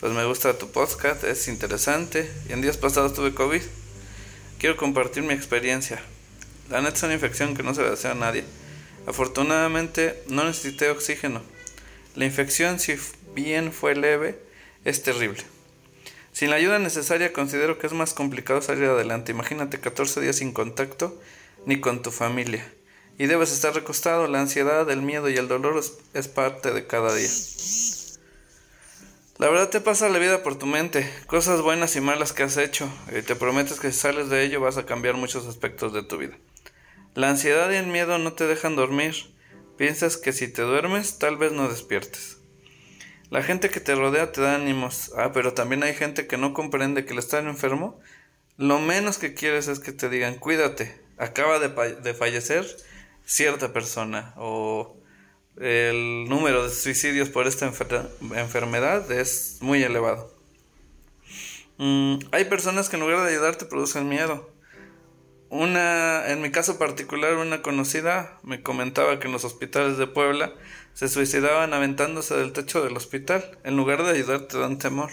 pues 0.00 0.10
me 0.14 0.24
gusta 0.24 0.56
tu 0.56 0.70
podcast, 0.70 1.22
es 1.24 1.48
interesante. 1.48 2.32
Y 2.48 2.54
en 2.54 2.62
días 2.62 2.78
pasados 2.78 3.12
tuve 3.12 3.34
COVID. 3.34 3.62
Quiero 4.58 4.78
compartir 4.78 5.22
mi 5.22 5.34
experiencia. 5.34 6.00
La 6.70 6.80
neta 6.80 6.96
es 6.96 7.02
una 7.02 7.12
infección 7.12 7.54
que 7.54 7.62
no 7.62 7.74
se 7.74 7.82
le 7.82 7.90
desea 7.90 8.12
a 8.12 8.14
nadie. 8.14 8.44
Afortunadamente 9.06 10.22
no 10.28 10.44
necesité 10.44 10.88
oxígeno. 10.88 11.42
La 12.16 12.24
infección, 12.24 12.80
si 12.80 12.96
bien 13.34 13.70
fue 13.70 13.94
leve, 13.94 14.50
es 14.84 15.02
terrible. 15.02 15.42
Sin 16.32 16.50
la 16.50 16.56
ayuda 16.56 16.78
necesaria 16.78 17.32
considero 17.32 17.78
que 17.78 17.86
es 17.86 17.92
más 17.92 18.14
complicado 18.14 18.62
salir 18.62 18.84
adelante. 18.84 19.32
Imagínate 19.32 19.80
14 19.80 20.20
días 20.20 20.36
sin 20.36 20.52
contacto 20.52 21.20
ni 21.66 21.80
con 21.80 22.02
tu 22.02 22.10
familia. 22.10 22.72
Y 23.18 23.26
debes 23.26 23.52
estar 23.52 23.74
recostado. 23.74 24.26
La 24.26 24.40
ansiedad, 24.40 24.90
el 24.90 25.02
miedo 25.02 25.28
y 25.28 25.36
el 25.36 25.48
dolor 25.48 25.80
es, 26.14 26.28
parte 26.28 26.72
de 26.72 26.86
cada 26.86 27.14
día. 27.14 27.28
La 29.38 29.48
verdad 29.48 29.68
te 29.68 29.80
pasa 29.80 30.08
la 30.08 30.18
vida 30.18 30.42
por 30.42 30.58
tu 30.58 30.66
mente, 30.66 31.10
cosas 31.26 31.60
buenas 31.62 31.96
y 31.96 32.00
malas 32.00 32.32
que 32.32 32.44
has 32.44 32.56
hecho, 32.56 32.88
y 33.08 33.22
te 33.22 33.34
prometes 33.34 33.80
que 33.80 33.90
si 33.90 33.98
sales 33.98 34.28
de 34.28 34.44
ello 34.44 34.60
vas 34.60 34.76
a 34.76 34.86
cambiar 34.86 35.16
muchos 35.16 35.46
aspectos 35.46 35.92
de 35.92 36.04
tu 36.04 36.16
vida. 36.16 36.38
La 37.14 37.28
ansiedad 37.28 37.70
y 37.70 37.76
el 37.76 37.88
miedo 37.88 38.18
no 38.18 38.34
te 38.34 38.46
dejan 38.46 38.76
dormir. 38.76 39.14
Piensas 39.76 40.16
que 40.16 40.32
si 40.32 40.48
te 40.48 40.62
duermes 40.62 41.18
tal 41.18 41.36
vez 41.36 41.52
no 41.52 41.68
despiertes. 41.68 42.38
La 43.32 43.42
gente 43.42 43.70
que 43.70 43.80
te 43.80 43.94
rodea 43.94 44.30
te 44.30 44.42
da 44.42 44.56
ánimos. 44.56 45.10
Ah, 45.16 45.30
pero 45.32 45.54
también 45.54 45.82
hay 45.82 45.94
gente 45.94 46.26
que 46.26 46.36
no 46.36 46.52
comprende 46.52 47.06
que 47.06 47.14
el 47.14 47.18
estar 47.18 47.42
enfermo, 47.46 47.98
lo 48.58 48.78
menos 48.78 49.16
que 49.16 49.32
quieres 49.32 49.68
es 49.68 49.78
que 49.78 49.90
te 49.92 50.10
digan, 50.10 50.34
cuídate, 50.34 51.00
acaba 51.16 51.58
de, 51.58 52.12
fallecer 52.12 52.66
cierta 53.24 53.72
persona 53.72 54.34
o 54.36 54.98
el 55.58 56.28
número 56.28 56.64
de 56.64 56.74
suicidios 56.74 57.30
por 57.30 57.46
esta 57.46 57.64
enfermedad 57.64 59.10
es 59.10 59.56
muy 59.62 59.82
elevado. 59.82 60.30
Mm, 61.78 62.16
hay 62.32 62.44
personas 62.44 62.90
que 62.90 62.96
en 62.96 63.02
lugar 63.02 63.24
de 63.24 63.30
ayudarte 63.30 63.64
producen 63.64 64.10
miedo. 64.10 64.52
Una, 65.48 66.30
en 66.30 66.42
mi 66.42 66.50
caso 66.50 66.78
particular, 66.78 67.36
una 67.36 67.62
conocida 67.62 68.38
me 68.42 68.62
comentaba 68.62 69.18
que 69.18 69.28
en 69.28 69.32
los 69.32 69.46
hospitales 69.46 69.96
de 69.96 70.06
Puebla 70.06 70.52
se 70.94 71.08
suicidaban 71.08 71.74
aventándose 71.74 72.34
del 72.34 72.52
techo 72.52 72.82
del 72.82 72.96
hospital. 72.96 73.58
En 73.64 73.76
lugar 73.76 74.02
de 74.02 74.10
ayudar 74.10 74.42
te 74.42 74.58
dan 74.58 74.78
temor. 74.78 75.10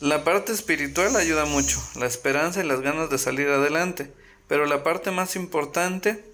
La 0.00 0.24
parte 0.24 0.52
espiritual 0.52 1.14
ayuda 1.16 1.44
mucho, 1.44 1.78
la 1.96 2.06
esperanza 2.06 2.64
y 2.64 2.66
las 2.66 2.80
ganas 2.80 3.10
de 3.10 3.18
salir 3.18 3.48
adelante, 3.48 4.10
pero 4.48 4.64
la 4.64 4.82
parte 4.82 5.10
más 5.10 5.36
importante 5.36 6.24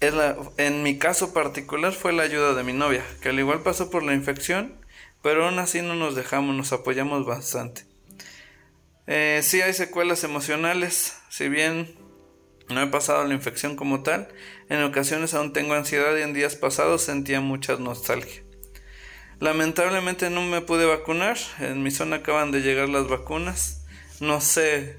es 0.00 0.12
la, 0.12 0.36
en 0.58 0.82
mi 0.82 0.98
caso 0.98 1.32
particular 1.32 1.94
fue 1.94 2.12
la 2.12 2.22
ayuda 2.22 2.52
de 2.52 2.64
mi 2.64 2.74
novia, 2.74 3.02
que 3.22 3.30
al 3.30 3.38
igual 3.38 3.62
pasó 3.62 3.90
por 3.90 4.02
la 4.02 4.12
infección, 4.12 4.74
pero 5.22 5.46
aún 5.46 5.58
así 5.58 5.80
no 5.80 5.94
nos 5.94 6.14
dejamos, 6.14 6.54
nos 6.54 6.72
apoyamos 6.72 7.24
bastante. 7.24 7.86
Eh, 9.06 9.40
sí 9.42 9.62
hay 9.62 9.72
secuelas 9.72 10.22
emocionales, 10.22 11.16
si 11.30 11.48
bien 11.48 11.94
no 12.70 12.82
he 12.82 12.86
pasado 12.86 13.24
la 13.24 13.34
infección 13.34 13.76
como 13.76 14.02
tal, 14.02 14.28
en 14.68 14.82
ocasiones 14.82 15.34
aún 15.34 15.52
tengo 15.52 15.74
ansiedad 15.74 16.16
y 16.16 16.22
en 16.22 16.34
días 16.34 16.56
pasados 16.56 17.02
sentía 17.02 17.40
mucha 17.40 17.76
nostalgia. 17.76 18.42
Lamentablemente 19.40 20.30
no 20.30 20.42
me 20.42 20.60
pude 20.60 20.84
vacunar, 20.84 21.38
en 21.58 21.82
mi 21.82 21.90
zona 21.90 22.16
acaban 22.16 22.52
de 22.52 22.60
llegar 22.60 22.88
las 22.88 23.08
vacunas, 23.08 23.86
no 24.20 24.40
sé 24.40 24.96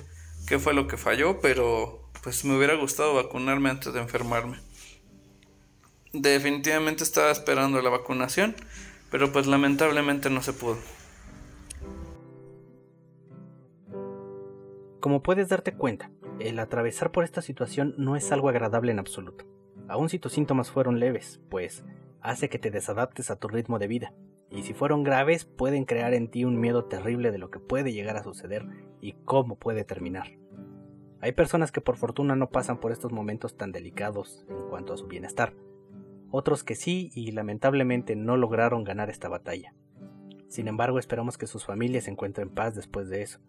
qué 0.47 0.59
fue 0.59 0.73
lo 0.73 0.87
que 0.87 0.97
falló, 0.97 1.39
pero 1.41 2.09
pues 2.23 2.43
me 2.45 2.57
hubiera 2.57 2.75
gustado 2.75 3.13
vacunarme 3.13 3.69
antes 3.69 3.93
de 3.93 3.99
enfermarme. 3.99 4.59
Definitivamente 6.13 7.03
estaba 7.03 7.31
esperando 7.31 7.81
la 7.81 7.89
vacunación, 7.89 8.55
pero 9.11 9.31
pues 9.31 9.47
lamentablemente 9.47 10.29
no 10.29 10.41
se 10.41 10.53
pudo. 10.53 10.77
Como 14.99 15.23
puedes 15.23 15.49
darte 15.49 15.73
cuenta, 15.73 16.11
el 16.47 16.59
atravesar 16.59 17.11
por 17.11 17.23
esta 17.23 17.41
situación 17.41 17.93
no 17.97 18.15
es 18.15 18.31
algo 18.31 18.49
agradable 18.49 18.91
en 18.91 18.99
absoluto. 18.99 19.45
Aun 19.87 20.09
si 20.09 20.19
tus 20.19 20.33
síntomas 20.33 20.71
fueron 20.71 20.99
leves, 20.99 21.41
pues 21.49 21.83
hace 22.21 22.49
que 22.49 22.59
te 22.59 22.71
desadaptes 22.71 23.31
a 23.31 23.35
tu 23.35 23.47
ritmo 23.47 23.79
de 23.79 23.87
vida, 23.87 24.13
y 24.49 24.63
si 24.63 24.73
fueron 24.73 25.03
graves 25.03 25.45
pueden 25.45 25.85
crear 25.85 26.13
en 26.13 26.29
ti 26.29 26.45
un 26.45 26.59
miedo 26.59 26.85
terrible 26.85 27.31
de 27.31 27.37
lo 27.37 27.49
que 27.49 27.59
puede 27.59 27.93
llegar 27.93 28.17
a 28.17 28.23
suceder 28.23 28.65
y 28.99 29.13
cómo 29.25 29.57
puede 29.57 29.83
terminar. 29.83 30.27
Hay 31.21 31.33
personas 31.33 31.71
que 31.71 31.81
por 31.81 31.97
fortuna 31.97 32.35
no 32.35 32.49
pasan 32.49 32.79
por 32.79 32.91
estos 32.91 33.11
momentos 33.11 33.55
tan 33.55 33.71
delicados 33.71 34.45
en 34.49 34.67
cuanto 34.69 34.93
a 34.93 34.97
su 34.97 35.07
bienestar, 35.07 35.53
otros 36.31 36.63
que 36.63 36.75
sí 36.75 37.11
y 37.13 37.31
lamentablemente 37.31 38.15
no 38.15 38.37
lograron 38.37 38.83
ganar 38.83 39.09
esta 39.09 39.29
batalla. 39.29 39.73
Sin 40.47 40.67
embargo, 40.67 40.99
esperamos 40.99 41.37
que 41.37 41.47
sus 41.47 41.65
familias 41.65 42.07
encuentren 42.07 42.49
paz 42.49 42.75
después 42.75 43.09
de 43.09 43.21
eso, 43.21 43.39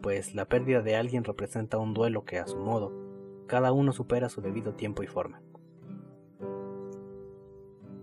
pues 0.00 0.34
la 0.34 0.46
pérdida 0.46 0.82
de 0.82 0.96
alguien 0.96 1.24
representa 1.24 1.78
un 1.78 1.94
duelo 1.94 2.24
que 2.24 2.38
a 2.38 2.46
su 2.46 2.58
modo, 2.58 2.92
cada 3.46 3.72
uno 3.72 3.92
supera 3.92 4.28
su 4.28 4.40
debido 4.40 4.74
tiempo 4.74 5.02
y 5.02 5.06
forma. 5.06 5.42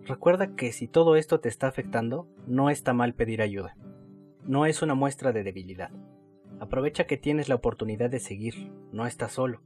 Recuerda 0.04 0.56
que 0.56 0.72
si 0.72 0.88
todo 0.88 1.16
esto 1.16 1.40
te 1.40 1.50
está 1.50 1.68
afectando, 1.68 2.28
no 2.46 2.70
está 2.70 2.94
mal 2.94 3.16
pedir 3.16 3.42
ayuda. 3.42 3.76
No 4.44 4.68
es 4.68 4.82
una 4.82 4.94
muestra 4.94 5.32
de 5.32 5.44
debilidad. 5.44 5.90
Aprovecha 6.60 7.06
que 7.06 7.18
tienes 7.18 7.50
la 7.50 7.56
oportunidad 7.56 8.10
de 8.10 8.20
seguir, 8.20 8.72
no 8.92 9.08
estás 9.08 9.32
solo. 9.32 9.62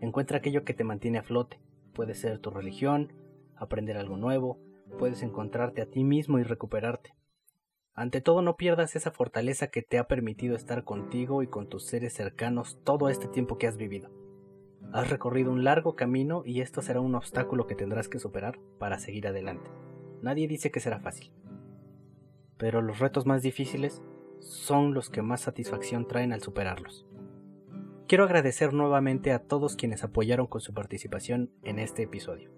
Encuentra 0.00 0.38
aquello 0.38 0.64
que 0.64 0.74
te 0.74 0.84
mantiene 0.84 1.18
a 1.18 1.22
flote. 1.22 1.60
Puede 1.92 2.14
ser 2.14 2.38
tu 2.38 2.50
religión, 2.50 3.12
aprender 3.56 3.98
algo 3.98 4.16
nuevo, 4.16 4.58
puedes 4.98 5.22
encontrarte 5.22 5.82
a 5.82 5.86
ti 5.86 6.02
mismo 6.02 6.38
y 6.38 6.42
recuperarte. 6.42 7.14
Ante 7.96 8.20
todo 8.20 8.42
no 8.42 8.56
pierdas 8.56 8.96
esa 8.96 9.12
fortaleza 9.12 9.68
que 9.68 9.80
te 9.82 9.98
ha 9.98 10.08
permitido 10.08 10.56
estar 10.56 10.82
contigo 10.82 11.44
y 11.44 11.46
con 11.46 11.68
tus 11.68 11.86
seres 11.86 12.12
cercanos 12.12 12.76
todo 12.82 13.08
este 13.08 13.28
tiempo 13.28 13.56
que 13.56 13.68
has 13.68 13.76
vivido. 13.76 14.10
Has 14.92 15.10
recorrido 15.10 15.52
un 15.52 15.62
largo 15.62 15.94
camino 15.94 16.42
y 16.44 16.60
esto 16.60 16.82
será 16.82 17.00
un 17.00 17.14
obstáculo 17.14 17.68
que 17.68 17.76
tendrás 17.76 18.08
que 18.08 18.18
superar 18.18 18.58
para 18.80 18.98
seguir 18.98 19.28
adelante. 19.28 19.70
Nadie 20.22 20.48
dice 20.48 20.72
que 20.72 20.80
será 20.80 20.98
fácil. 20.98 21.32
Pero 22.58 22.82
los 22.82 22.98
retos 22.98 23.26
más 23.26 23.42
difíciles 23.42 24.02
son 24.40 24.92
los 24.92 25.08
que 25.08 25.22
más 25.22 25.42
satisfacción 25.42 26.08
traen 26.08 26.32
al 26.32 26.42
superarlos. 26.42 27.06
Quiero 28.08 28.24
agradecer 28.24 28.72
nuevamente 28.72 29.32
a 29.32 29.38
todos 29.38 29.76
quienes 29.76 30.02
apoyaron 30.02 30.48
con 30.48 30.60
su 30.60 30.74
participación 30.74 31.52
en 31.62 31.78
este 31.78 32.02
episodio. 32.02 32.50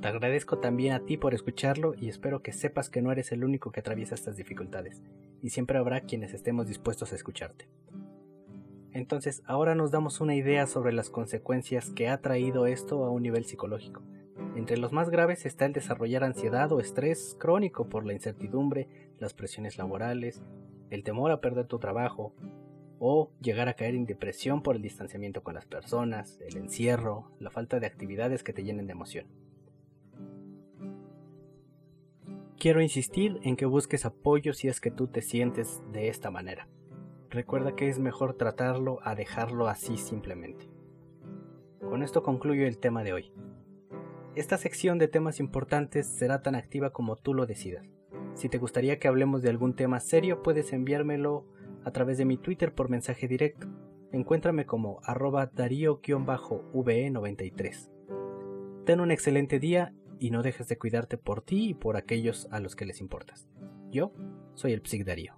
Te 0.00 0.08
agradezco 0.08 0.58
también 0.58 0.92
a 0.92 1.00
ti 1.00 1.16
por 1.16 1.34
escucharlo 1.34 1.94
y 1.94 2.08
espero 2.08 2.42
que 2.42 2.52
sepas 2.52 2.90
que 2.90 3.02
no 3.02 3.10
eres 3.10 3.32
el 3.32 3.44
único 3.44 3.72
que 3.72 3.80
atraviesa 3.80 4.14
estas 4.14 4.36
dificultades, 4.36 5.02
y 5.42 5.50
siempre 5.50 5.78
habrá 5.78 6.00
quienes 6.02 6.34
estemos 6.34 6.66
dispuestos 6.66 7.12
a 7.12 7.16
escucharte. 7.16 7.68
Entonces, 8.92 9.42
ahora 9.46 9.74
nos 9.74 9.90
damos 9.90 10.20
una 10.20 10.36
idea 10.36 10.66
sobre 10.66 10.92
las 10.92 11.10
consecuencias 11.10 11.90
que 11.90 12.08
ha 12.08 12.18
traído 12.20 12.66
esto 12.66 13.04
a 13.04 13.10
un 13.10 13.22
nivel 13.22 13.44
psicológico. 13.44 14.02
Entre 14.54 14.76
los 14.76 14.92
más 14.92 15.10
graves 15.10 15.46
está 15.46 15.66
el 15.66 15.72
desarrollar 15.72 16.22
ansiedad 16.22 16.70
o 16.70 16.78
estrés 16.78 17.36
crónico 17.40 17.88
por 17.88 18.06
la 18.06 18.12
incertidumbre, 18.12 18.88
las 19.18 19.34
presiones 19.34 19.78
laborales, 19.78 20.42
el 20.90 21.02
temor 21.02 21.32
a 21.32 21.40
perder 21.40 21.66
tu 21.66 21.80
trabajo, 21.80 22.34
o 23.00 23.32
llegar 23.40 23.68
a 23.68 23.74
caer 23.74 23.96
en 23.96 24.06
depresión 24.06 24.62
por 24.62 24.76
el 24.76 24.82
distanciamiento 24.82 25.42
con 25.42 25.54
las 25.54 25.66
personas, 25.66 26.40
el 26.40 26.56
encierro, 26.56 27.32
la 27.40 27.50
falta 27.50 27.80
de 27.80 27.86
actividades 27.86 28.44
que 28.44 28.52
te 28.52 28.62
llenen 28.62 28.86
de 28.86 28.92
emoción. 28.92 29.26
Quiero 32.64 32.80
insistir 32.80 33.40
en 33.42 33.56
que 33.56 33.66
busques 33.66 34.06
apoyo 34.06 34.54
si 34.54 34.68
es 34.68 34.80
que 34.80 34.90
tú 34.90 35.06
te 35.06 35.20
sientes 35.20 35.82
de 35.92 36.08
esta 36.08 36.30
manera. 36.30 36.66
Recuerda 37.28 37.76
que 37.76 37.90
es 37.90 37.98
mejor 37.98 38.38
tratarlo 38.38 39.00
a 39.02 39.14
dejarlo 39.14 39.68
así 39.68 39.98
simplemente. 39.98 40.70
Con 41.80 42.02
esto 42.02 42.22
concluyo 42.22 42.66
el 42.66 42.78
tema 42.78 43.04
de 43.04 43.12
hoy. 43.12 43.34
Esta 44.34 44.56
sección 44.56 44.98
de 44.98 45.08
temas 45.08 45.40
importantes 45.40 46.06
será 46.06 46.40
tan 46.40 46.54
activa 46.54 46.88
como 46.88 47.16
tú 47.16 47.34
lo 47.34 47.44
decidas. 47.44 47.84
Si 48.32 48.48
te 48.48 48.56
gustaría 48.56 48.98
que 48.98 49.08
hablemos 49.08 49.42
de 49.42 49.50
algún 49.50 49.76
tema 49.76 50.00
serio, 50.00 50.42
puedes 50.42 50.72
enviármelo 50.72 51.44
a 51.84 51.90
través 51.90 52.16
de 52.16 52.24
mi 52.24 52.38
Twitter 52.38 52.72
por 52.72 52.88
mensaje 52.88 53.28
directo. 53.28 53.66
Encuéntrame 54.10 54.64
como 54.64 55.00
arroba 55.04 55.52
darío-ve93. 55.52 57.90
Ten 58.86 59.00
un 59.00 59.10
excelente 59.10 59.58
día 59.58 59.92
y 60.24 60.30
no 60.30 60.42
dejes 60.42 60.68
de 60.68 60.78
cuidarte 60.78 61.18
por 61.18 61.42
ti 61.42 61.68
y 61.68 61.74
por 61.74 61.98
aquellos 61.98 62.48
a 62.50 62.58
los 62.58 62.76
que 62.76 62.86
les 62.86 63.02
importas. 63.02 63.46
Yo 63.90 64.10
soy 64.54 64.72
el 64.72 64.80
Psic 64.80 65.04
Darío. 65.04 65.36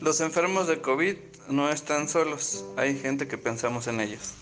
Los 0.00 0.20
enfermos 0.20 0.66
de 0.66 0.80
COVID 0.80 1.14
no 1.48 1.68
están 1.70 2.08
solos, 2.08 2.64
hay 2.76 2.98
gente 2.98 3.28
que 3.28 3.38
pensamos 3.38 3.86
en 3.86 4.00
ellos. 4.00 4.41